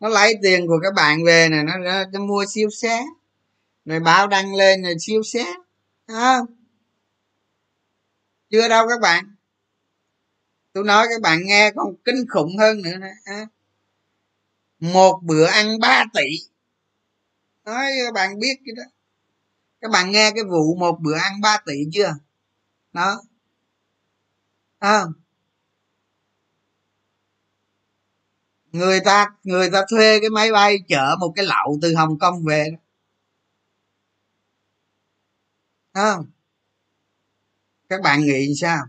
[0.00, 3.04] Nó lấy tiền của các bạn về này nó, nó, nó mua siêu xe
[3.84, 5.44] rồi báo đăng lên rồi siêu xe
[6.06, 6.38] à,
[8.50, 9.34] chưa đâu các bạn.
[10.72, 13.46] Tôi nói các bạn nghe còn kinh khủng hơn nữa nè à
[14.80, 16.38] một bữa ăn 3 tỷ.
[17.64, 18.82] Nói các bạn biết cái đó.
[19.80, 22.14] Các bạn nghe cái vụ một bữa ăn 3 tỷ chưa?
[22.92, 23.22] Đó.
[24.78, 25.04] À.
[28.76, 32.44] người ta người ta thuê cái máy bay chở một cái lậu từ hồng kông
[32.44, 32.78] về đó.
[35.92, 36.16] À.
[37.88, 38.86] các bạn nghĩ sao?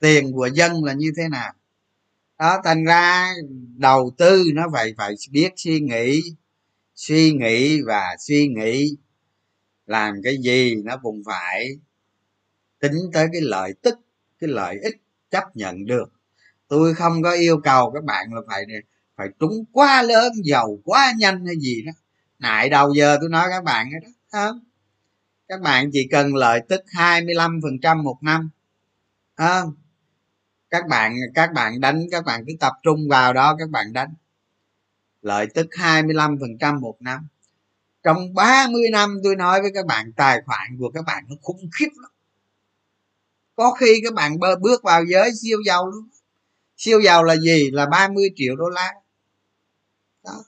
[0.00, 1.52] Tiền của dân là như thế nào?
[2.38, 3.32] Đó, thành ra
[3.76, 6.22] đầu tư nó phải phải biết suy nghĩ
[6.94, 8.96] suy nghĩ và suy nghĩ
[9.86, 11.68] làm cái gì nó cũng phải
[12.80, 13.98] tính tới cái lợi tức,
[14.40, 14.96] cái lợi ích
[15.30, 16.12] chấp nhận được.
[16.68, 18.64] Tôi không có yêu cầu các bạn là phải
[19.16, 21.92] phải trúng quá lớn, giàu quá nhanh hay gì đó.
[22.38, 24.60] Nại đầu giờ tôi nói các bạn đó không?
[25.48, 28.50] Các bạn chỉ cần lợi tức 25% một năm
[29.36, 29.74] không?
[30.70, 34.14] Các bạn các bạn đánh, các bạn cứ tập trung vào đó, các bạn đánh.
[35.22, 37.28] Lợi tức 25% một năm.
[38.02, 41.70] Trong 30 năm tôi nói với các bạn, tài khoản của các bạn nó khủng
[41.78, 42.10] khiếp lắm.
[43.56, 46.08] Có khi các bạn bơ, bước vào giới siêu giàu luôn.
[46.76, 47.70] Siêu giàu là gì?
[47.70, 48.92] Là 30 triệu đô la.
[50.24, 50.44] Đó.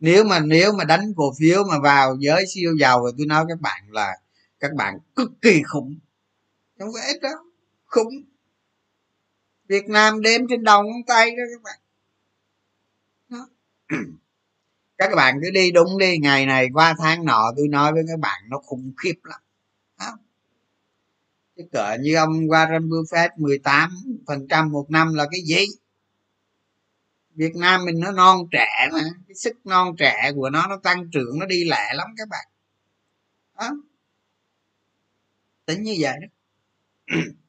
[0.00, 3.44] nếu mà nếu mà đánh cổ phiếu mà vào giới siêu giàu thì tôi nói
[3.48, 4.16] các bạn là,
[4.60, 5.98] các bạn cực kỳ khủng.
[6.78, 7.30] Không phải ít đó
[7.84, 8.33] khủng
[9.68, 11.78] việt nam đếm trên đầu ngón tay đó các bạn.
[13.28, 13.48] Đó.
[14.98, 18.18] các bạn cứ đi đúng đi, ngày này qua tháng nọ tôi nói với các
[18.20, 19.40] bạn nó khủng khiếp lắm.
[19.98, 20.18] Đó.
[21.56, 23.90] chứ cỡ như ông Warren Buffett 18
[24.26, 25.66] phần trăm một năm là cái gì?
[27.34, 31.10] Việt Nam mình nó non trẻ mà, cái sức non trẻ của nó nó tăng
[31.10, 32.46] trưởng, nó đi lẹ lắm các bạn.
[33.58, 33.70] Đó.
[35.66, 36.28] Tính như vậy đó.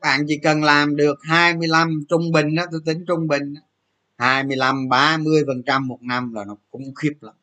[0.00, 3.60] bạn chỉ cần làm được 25 trung bình đó, tôi tính trung bình đó
[4.16, 7.34] 25 30 phần trăm một năm là nó khủng khiếp lắm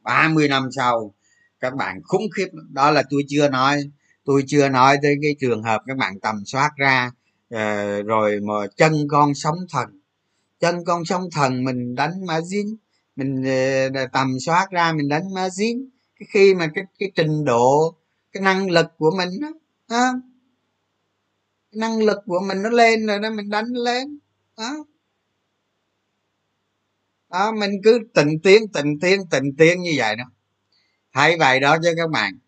[0.00, 1.14] 30 năm sau,
[1.60, 2.68] các bạn khủng khiếp lắm.
[2.72, 3.90] đó là tôi chưa nói,
[4.24, 7.10] tôi chưa nói tới cái trường hợp các bạn tầm soát ra
[7.50, 10.00] ờ, rồi mà chân con sóng thần
[10.60, 12.76] chân con sóng thần mình đánh margin
[13.16, 13.44] mình
[13.94, 17.94] ờ, tầm soát ra mình đánh margin cái khi mà cái cái trình độ,
[18.32, 19.28] cái năng lực của mình
[19.88, 20.12] đó
[21.72, 24.18] năng lực của mình nó lên rồi đó mình đánh lên.
[24.56, 24.84] Đó.
[27.30, 30.24] Đó mình cứ tình tiến tình tiến tình tiến như vậy đó.
[31.14, 32.38] Thấy vậy đó chứ các bạn.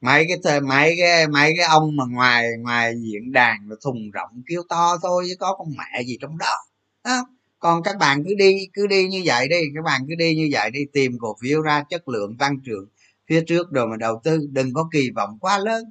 [0.00, 4.10] Mấy cái thời mấy cái mấy cái ông mà ngoài ngoài diễn đàn là thùng
[4.10, 6.54] rộng kêu to thôi chứ có con mẹ gì trong đó.
[7.02, 7.18] À,
[7.58, 10.48] còn các bạn cứ đi cứ đi như vậy đi các bạn cứ đi như
[10.52, 12.88] vậy đi tìm cổ phiếu ra chất lượng tăng trưởng.
[13.28, 15.84] Phía trước rồi mà đầu tư đừng có kỳ vọng quá lớn.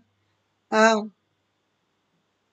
[0.72, 1.10] Không?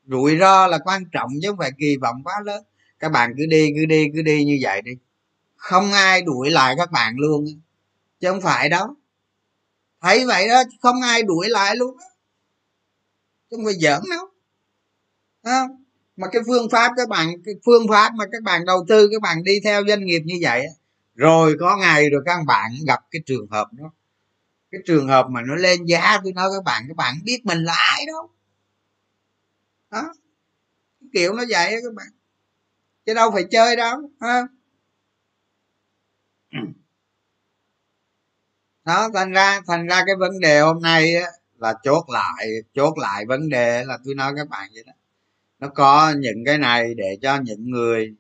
[0.07, 2.65] Rủi ro là quan trọng chứ không phải kỳ vọng quá lớn.
[2.99, 4.93] Các bạn cứ đi cứ đi cứ đi như vậy đi.
[5.57, 7.45] Không ai đuổi lại các bạn luôn
[8.21, 8.87] chứ không phải đâu.
[10.01, 12.05] Thấy vậy đó không ai đuổi lại luôn đó.
[13.51, 14.27] chứ không phải giỡn đâu.
[15.43, 15.63] À,
[16.17, 19.23] mà cái phương pháp các bạn cái phương pháp mà các bạn đầu tư các
[19.23, 20.67] bạn đi theo doanh nghiệp như vậy
[21.15, 23.93] rồi có ngày rồi các bạn gặp cái trường hợp đó.
[24.71, 27.65] Cái trường hợp mà nó lên giá tôi nói các bạn các bạn biết mình
[27.65, 28.31] là ai đâu
[29.95, 30.13] đó.
[31.13, 32.07] Kiểu nó vậy đó các bạn.
[33.07, 34.43] Chứ đâu phải chơi đâu ha.
[38.85, 41.27] Đó thành ra thành ra cái vấn đề hôm nay á,
[41.59, 44.93] là chốt lại chốt lại vấn đề là tôi nói các bạn vậy đó.
[45.59, 48.15] Nó có những cái này để cho những người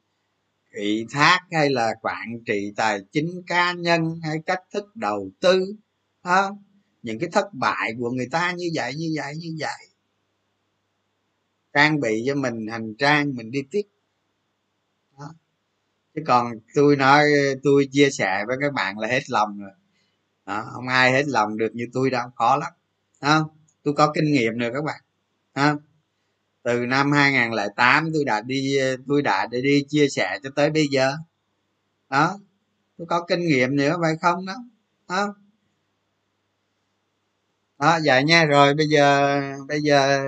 [0.74, 5.74] ủy thác hay là quản trị tài chính cá nhân hay cách thức đầu tư
[6.22, 6.62] không
[7.02, 9.93] những cái thất bại của người ta như vậy như vậy như vậy
[11.74, 13.82] trang bị cho mình hành trang mình đi tiếp.
[15.18, 15.34] Đó.
[16.14, 17.24] chứ còn tôi nói
[17.62, 19.70] tôi chia sẻ với các bạn là hết lòng rồi.
[20.46, 22.72] Đó, không ai hết lòng được như tôi đâu khó lắm.
[23.20, 23.50] Đó.
[23.82, 25.00] tôi có kinh nghiệm rồi các bạn.
[25.54, 25.76] Đó.
[26.62, 28.76] từ năm 2008 tôi đã đi
[29.08, 31.16] tôi đã đi chia sẻ cho tới bây giờ.
[32.10, 32.38] Đó
[32.98, 34.54] tôi có kinh nghiệm nữa phải không đó?
[35.08, 35.34] Đó.
[37.78, 40.26] Đó vậy nha rồi bây giờ bây giờ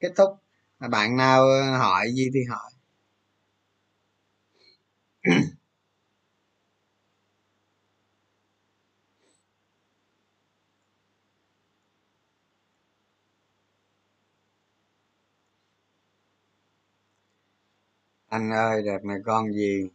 [0.00, 0.30] kết thúc
[0.78, 1.46] bạn nào
[1.78, 2.70] hỏi gì thì hỏi.
[18.28, 19.88] Anh ơi đợt này con gì?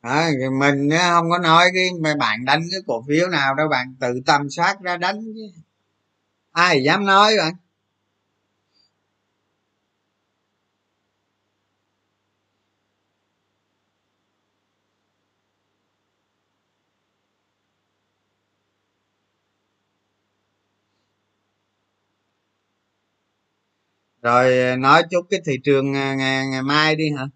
[0.00, 3.94] À, mình không có nói cái mà bạn đánh cái cổ phiếu nào đâu bạn
[4.00, 5.60] tự tầm soát ra đánh chứ.
[6.52, 7.54] Ai dám nói bạn?
[24.26, 27.26] Rồi ờ, nói chút cái thị trường ờ, ngày, ngày mai đi hả?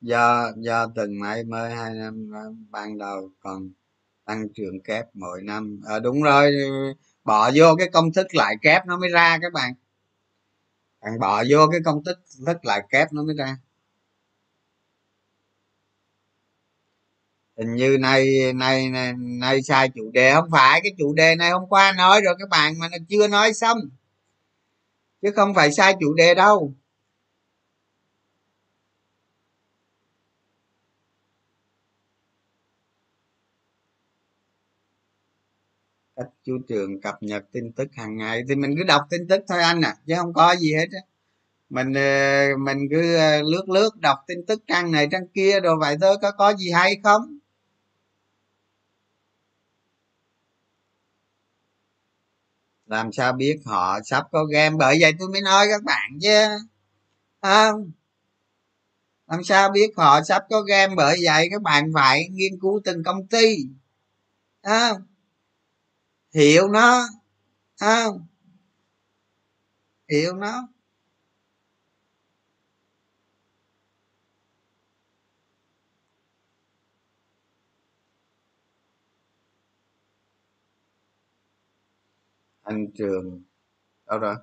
[0.00, 3.70] Do do từng này mới hai năm ờ, ban đầu còn
[4.24, 5.80] tăng trưởng kép mỗi năm.
[5.88, 6.52] À, đúng rồi
[7.24, 9.72] bỏ vô cái công thức lại kép nó mới ra các bạn.
[11.02, 13.56] Bạn bỏ vô cái công thức thức lại kép nó mới ra.
[17.58, 20.32] Hình như nay nay nay, nay sai chủ đề.
[20.34, 23.28] Không phải cái chủ đề này hôm qua nói rồi các bạn mà nó chưa
[23.28, 23.78] nói xong
[25.22, 26.74] chứ không phải sai chủ đề đâu.
[36.16, 39.40] Cách chú trường cập nhật tin tức hàng ngày thì mình cứ đọc tin tức
[39.48, 40.98] thôi anh à chứ không có gì hết á.
[41.70, 45.76] Mình ờ, mình cứ ờ, lướt lướt đọc tin tức trang này trang kia rồi
[45.80, 47.39] vậy thôi, có có gì hay không?
[52.90, 54.76] Làm sao biết họ sắp có game?
[54.78, 56.46] Bởi vậy tôi mới nói các bạn chứ.
[57.42, 57.92] Không?
[59.26, 60.94] Làm sao biết họ sắp có game?
[60.94, 63.56] Bởi vậy các bạn phải nghiên cứu từng công ty.
[64.62, 65.02] Không?
[66.34, 67.08] Hiểu nó.
[67.80, 68.26] Không?
[70.08, 70.68] Hiểu nó.
[82.70, 83.42] Anh trường
[84.06, 84.34] đâu rồi?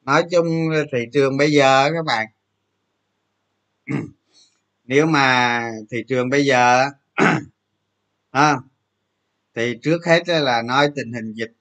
[0.00, 0.46] Nói chung
[0.92, 2.26] thị trường bây giờ các bạn.
[4.84, 6.84] Nếu mà thị trường bây giờ
[8.30, 8.56] à,
[9.54, 11.52] thì trước hết là nói tình hình dịch.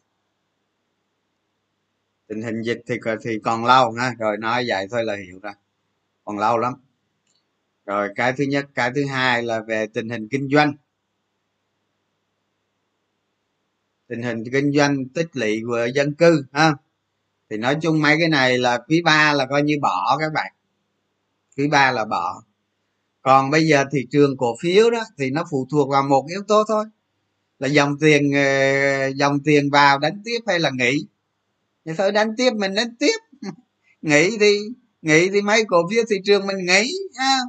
[2.28, 5.54] Tình hình dịch thì thì còn lâu ha rồi nói vậy thôi là hiểu ra
[6.26, 6.74] còn lâu lắm
[7.86, 10.74] rồi, cái thứ nhất, cái thứ hai là về tình hình kinh doanh.
[14.08, 16.74] Tình hình kinh doanh tích lũy của dân cư, ha?
[17.50, 20.54] Thì nói chung mấy cái này là quý ba là coi như bỏ các bạn.
[21.58, 22.44] Quý ba là bỏ.
[23.22, 26.42] Còn bây giờ thị trường cổ phiếu đó thì nó phụ thuộc vào một yếu
[26.48, 26.86] tố thôi.
[27.60, 31.08] Là dòng tiền ờ, dòng tiền vào đánh tiếp hay là nghỉ?
[31.86, 33.18] Thì thôi, đánh tiếp mình đánh tiếp.
[34.02, 34.60] Nghỉ thì
[35.02, 37.40] nghỉ thì mấy cổ phiếu thị trường mình nghỉ, ha?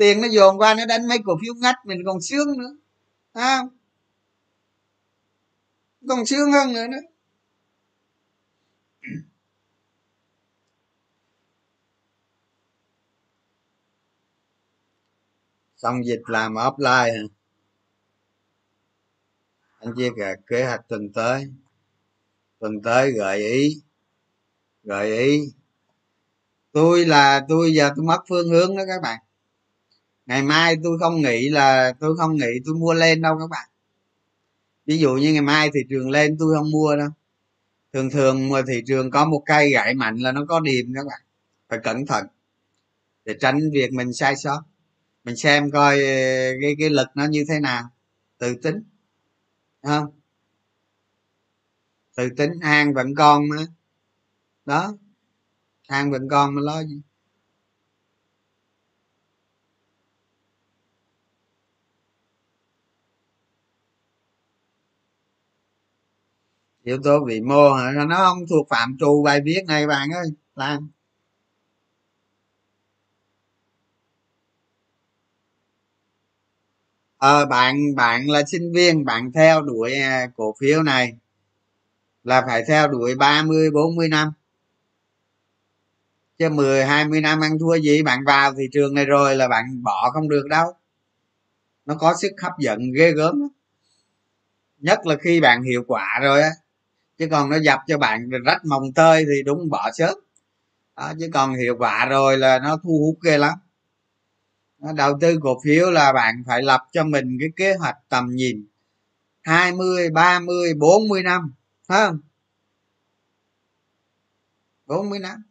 [0.00, 2.76] Tiền nó dồn qua, nó đánh mấy cổ phiếu ngắt mình còn sướng nữa.
[3.34, 3.62] Ha
[6.08, 7.00] còn sướng hơn nữa nữa
[15.76, 17.22] xong dịch làm offline hả?
[19.78, 21.46] Anh chia cả kế hoạch tuần tới.
[22.58, 23.82] Tuần tới gợi ý.
[24.82, 25.52] Gợi ý.
[26.72, 29.18] Tôi là, tôi giờ tôi mất phương hướng đó các bạn
[30.30, 33.68] ngày mai tôi không nghĩ là, tôi không nghĩ tôi mua lên đâu các bạn.
[34.86, 37.08] Ví dụ như ngày mai thị trường lên, tôi không mua đâu.
[37.92, 41.06] Thường thường mà thị trường có một cây gãy mạnh là nó có điểm các
[41.06, 41.20] bạn.
[41.68, 42.26] Phải cẩn thận
[43.24, 44.62] để tránh việc mình sai sót.
[45.24, 47.82] Mình xem coi ờ, cái cái lực nó như thế nào.
[48.38, 48.82] Tự tính
[49.82, 50.06] không?
[52.16, 53.56] Tự tính an vẫn còn mà.
[54.64, 54.94] Đó
[55.86, 57.00] an vẫn còn mà lo gì?
[66.84, 67.92] Yếu tố vĩ mô hả?
[68.08, 70.26] Nó không thuộc phạm trù bài viết này bạn ơi.
[70.54, 70.90] Làm
[77.18, 81.12] à, ờ, bạn bạn là sinh viên bạn theo đuổi à, cổ phiếu này
[82.24, 84.32] là phải theo đuổi 30 40 năm.
[86.38, 88.02] Chứ 10 20 năm ăn thua gì?
[88.02, 90.72] Bạn vào thị trường này rồi là bạn bỏ không được đâu.
[91.86, 93.48] Nó có sức hấp dẫn ghê gớm
[94.78, 96.50] nhất là khi bạn hiệu quả rồi á
[97.20, 100.14] chứ còn nó dập cho bạn rách mồng tơi thì đúng bỏ sớm.
[100.96, 103.58] Đó, chứ còn hiệu quả rồi là nó thu hút ghê lắm.
[104.94, 108.66] Đầu tư cổ phiếu là bạn phải lập cho mình cái kế hoạch tầm nhìn
[109.42, 111.54] 20, 30, 40 năm
[111.88, 112.20] phải không?
[114.86, 115.42] 40 năm.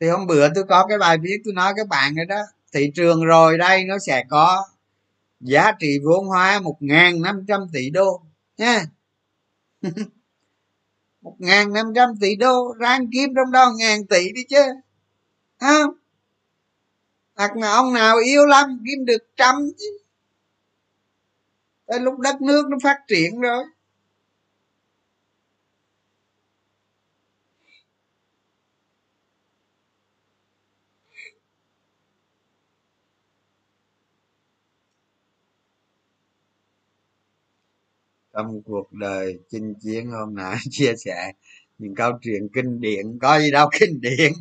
[0.00, 2.42] Thì hôm bữa tôi có cái bài viết tôi nói các bạn rồi đó
[2.72, 4.66] thị trường rồi đây nó sẽ có
[5.44, 8.22] giá trị vốn hóa một ngàn năm trăm tỷ đô,
[8.56, 8.84] nha.
[11.22, 14.62] một ngàn năm trăm tỷ đô ráng kiếm trong đó ngàn tỷ đi chứ
[15.60, 15.90] không?
[17.36, 19.98] Hoặc là ông nào yêu lắm, kiếm được trăm chứ.
[21.86, 23.64] Tới lúc đất nước nó phát triển rồi.
[38.34, 40.56] Trong cuộc đời chinh chiến hôm nay.
[40.70, 41.32] Chia sẻ
[41.78, 44.32] những câu chuyện kinh điển có gì đâu kinh điển.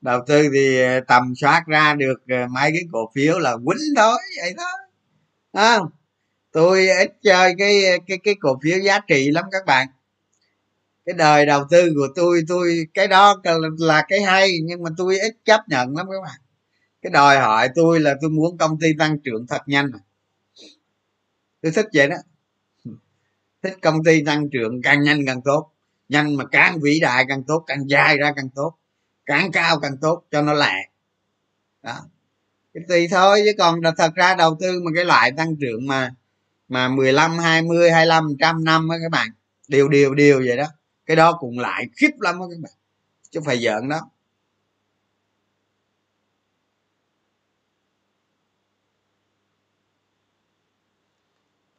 [0.00, 3.94] Đầu tư thì ờ, tầm soát ra được ờ, mấy cái cổ phiếu là quýnh
[3.96, 4.64] thôi vậy đó
[5.52, 5.78] à,
[6.52, 9.88] tôi ít chơi cái ờ, cái cái cổ phiếu giá trị lắm các bạn.
[11.06, 13.42] Cái đời đầu tư của tôi tôi cái đó
[13.78, 16.40] là cái hay nhưng mà tôi ít chấp nhận lắm các bạn.
[17.02, 19.90] Cái đòi hỏi tôi là tôi muốn công ty tăng trưởng thật nhanh
[21.62, 22.16] tôi thích vậy đó
[23.62, 25.72] thích công ty tăng trưởng càng nhanh càng tốt
[26.12, 28.74] nhanh mà càng vĩ đại càng tốt, càng dài ra càng tốt,
[29.26, 30.88] càng cao càng tốt cho nó lẹ.
[31.82, 32.00] Đó.
[32.88, 36.14] Tùy thôi, chứ còn thật ra đầu tư mà cái loại tăng trưởng mà
[36.68, 39.28] mà 15 20 25 trăm năm á các bạn,
[39.68, 40.66] đều đều đều vậy đó.
[41.06, 42.72] Cái đó cũng lại khiếp lắm á các bạn,
[43.30, 44.00] chứ phải giỡn đó.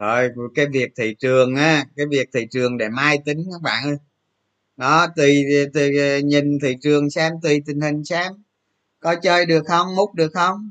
[0.04, 3.84] Rồi cái việc thị trường á cái việc thị trường để mai tính các bạn
[3.84, 3.98] ơi.
[4.78, 5.92] Đó tùy, tùy
[6.24, 8.34] nhìn thị trường xem tùy tình hình xem.
[9.00, 10.70] Có chơi được không múc được không?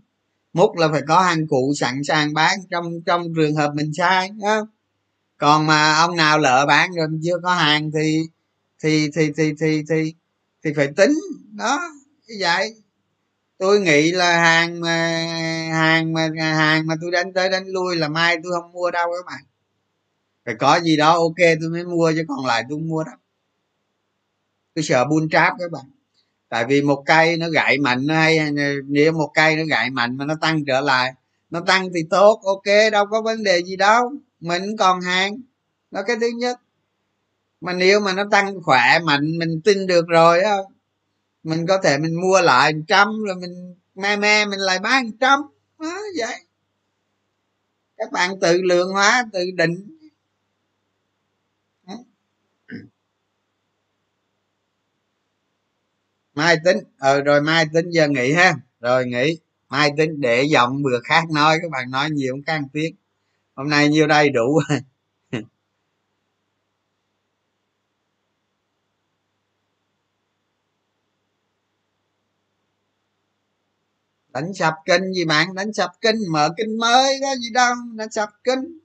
[0.52, 4.30] Múc là phải có hàng cụ sẵn sàng bán trong trong trường hợp mình sai
[4.42, 4.66] đó.
[5.38, 8.22] còn mà ông nào lỡ bán rồi chưa có hàng thì
[8.82, 10.14] thì thì thì thì thì
[10.64, 11.12] thì phải tính.
[11.52, 11.80] Đó
[12.28, 12.81] như vậy
[13.62, 15.26] tôi nghĩ là hàng mà
[15.72, 19.08] hàng mà hàng mà tôi đánh tới đánh lui là mai tôi không mua đâu
[19.16, 19.44] các bạn.
[20.44, 23.14] Phải có gì đó ok tôi mới mua chứ còn lại tôi không mua đâu.
[24.74, 25.84] Tôi sợ buôn tráp các bạn.
[26.48, 28.38] Tại vì một cây nó gãy mạnh hay,
[28.84, 31.14] nếu một cây nó gãy mạnh mà nó tăng trở lại,
[31.50, 34.12] nó tăng thì tốt, ok, đâu có vấn đề gì đâu.
[34.40, 35.36] Mình còn hàng.
[35.90, 36.60] Đó cái thứ nhất.
[37.60, 40.56] Mà nếu mà nó tăng khỏe mạnh, mình tin được rồi á
[41.42, 45.40] mình có thể mình mua lại trăm, rồi mình me me, mình lại bán trăm.
[45.78, 46.34] Đó, vậy.
[47.96, 49.98] Các bạn tự lượng hóa, tự định.
[56.34, 56.76] Mai tính.
[56.98, 58.54] Ờ rồi mai tính giờ nghỉ ha.
[58.80, 59.38] Rồi nghỉ.
[59.68, 62.94] Mai tính để giọng bừa khác nói, các bạn nói nhiều cũng căng tiếng.
[63.54, 64.60] Hôm nay nhiêu đây đủ
[74.32, 75.54] đánh sập kinh gì bạn?
[75.54, 78.78] Đánh sập kinh, mở kinh mới có gì đâu đánh sập kinh.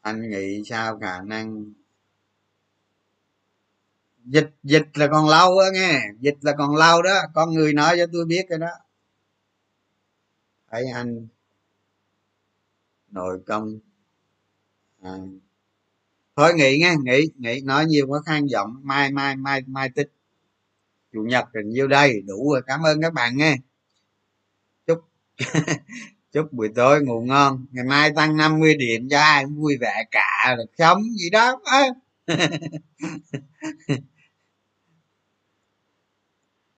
[0.00, 1.64] Anh nghĩ sao khả năng?
[4.24, 6.00] Dịch dịch là còn lâu á nghe.
[6.20, 7.14] Dịch là còn lâu đó.
[7.34, 8.70] Con người nói cho tôi biết cái đó.
[10.70, 11.26] Thấy anh
[13.10, 13.78] nội công.
[15.02, 15.18] À.
[16.36, 17.60] thôi nghỉ nghe, nghỉ nghỉ.
[17.60, 18.80] Nói nhiều quá, khang giọng.
[18.82, 20.12] Mai mai mai mai tích
[21.14, 22.22] chủ nhật thì nhiêu đây?
[22.26, 23.56] Đủ rồi, cảm ơn các bạn nghe
[24.86, 24.98] chúc
[26.32, 27.66] chúc buổi tối ngủ ngon.
[27.70, 31.60] Ngày mai tăng 50 điểm cho ai vui vẻ cả, được sống gì đó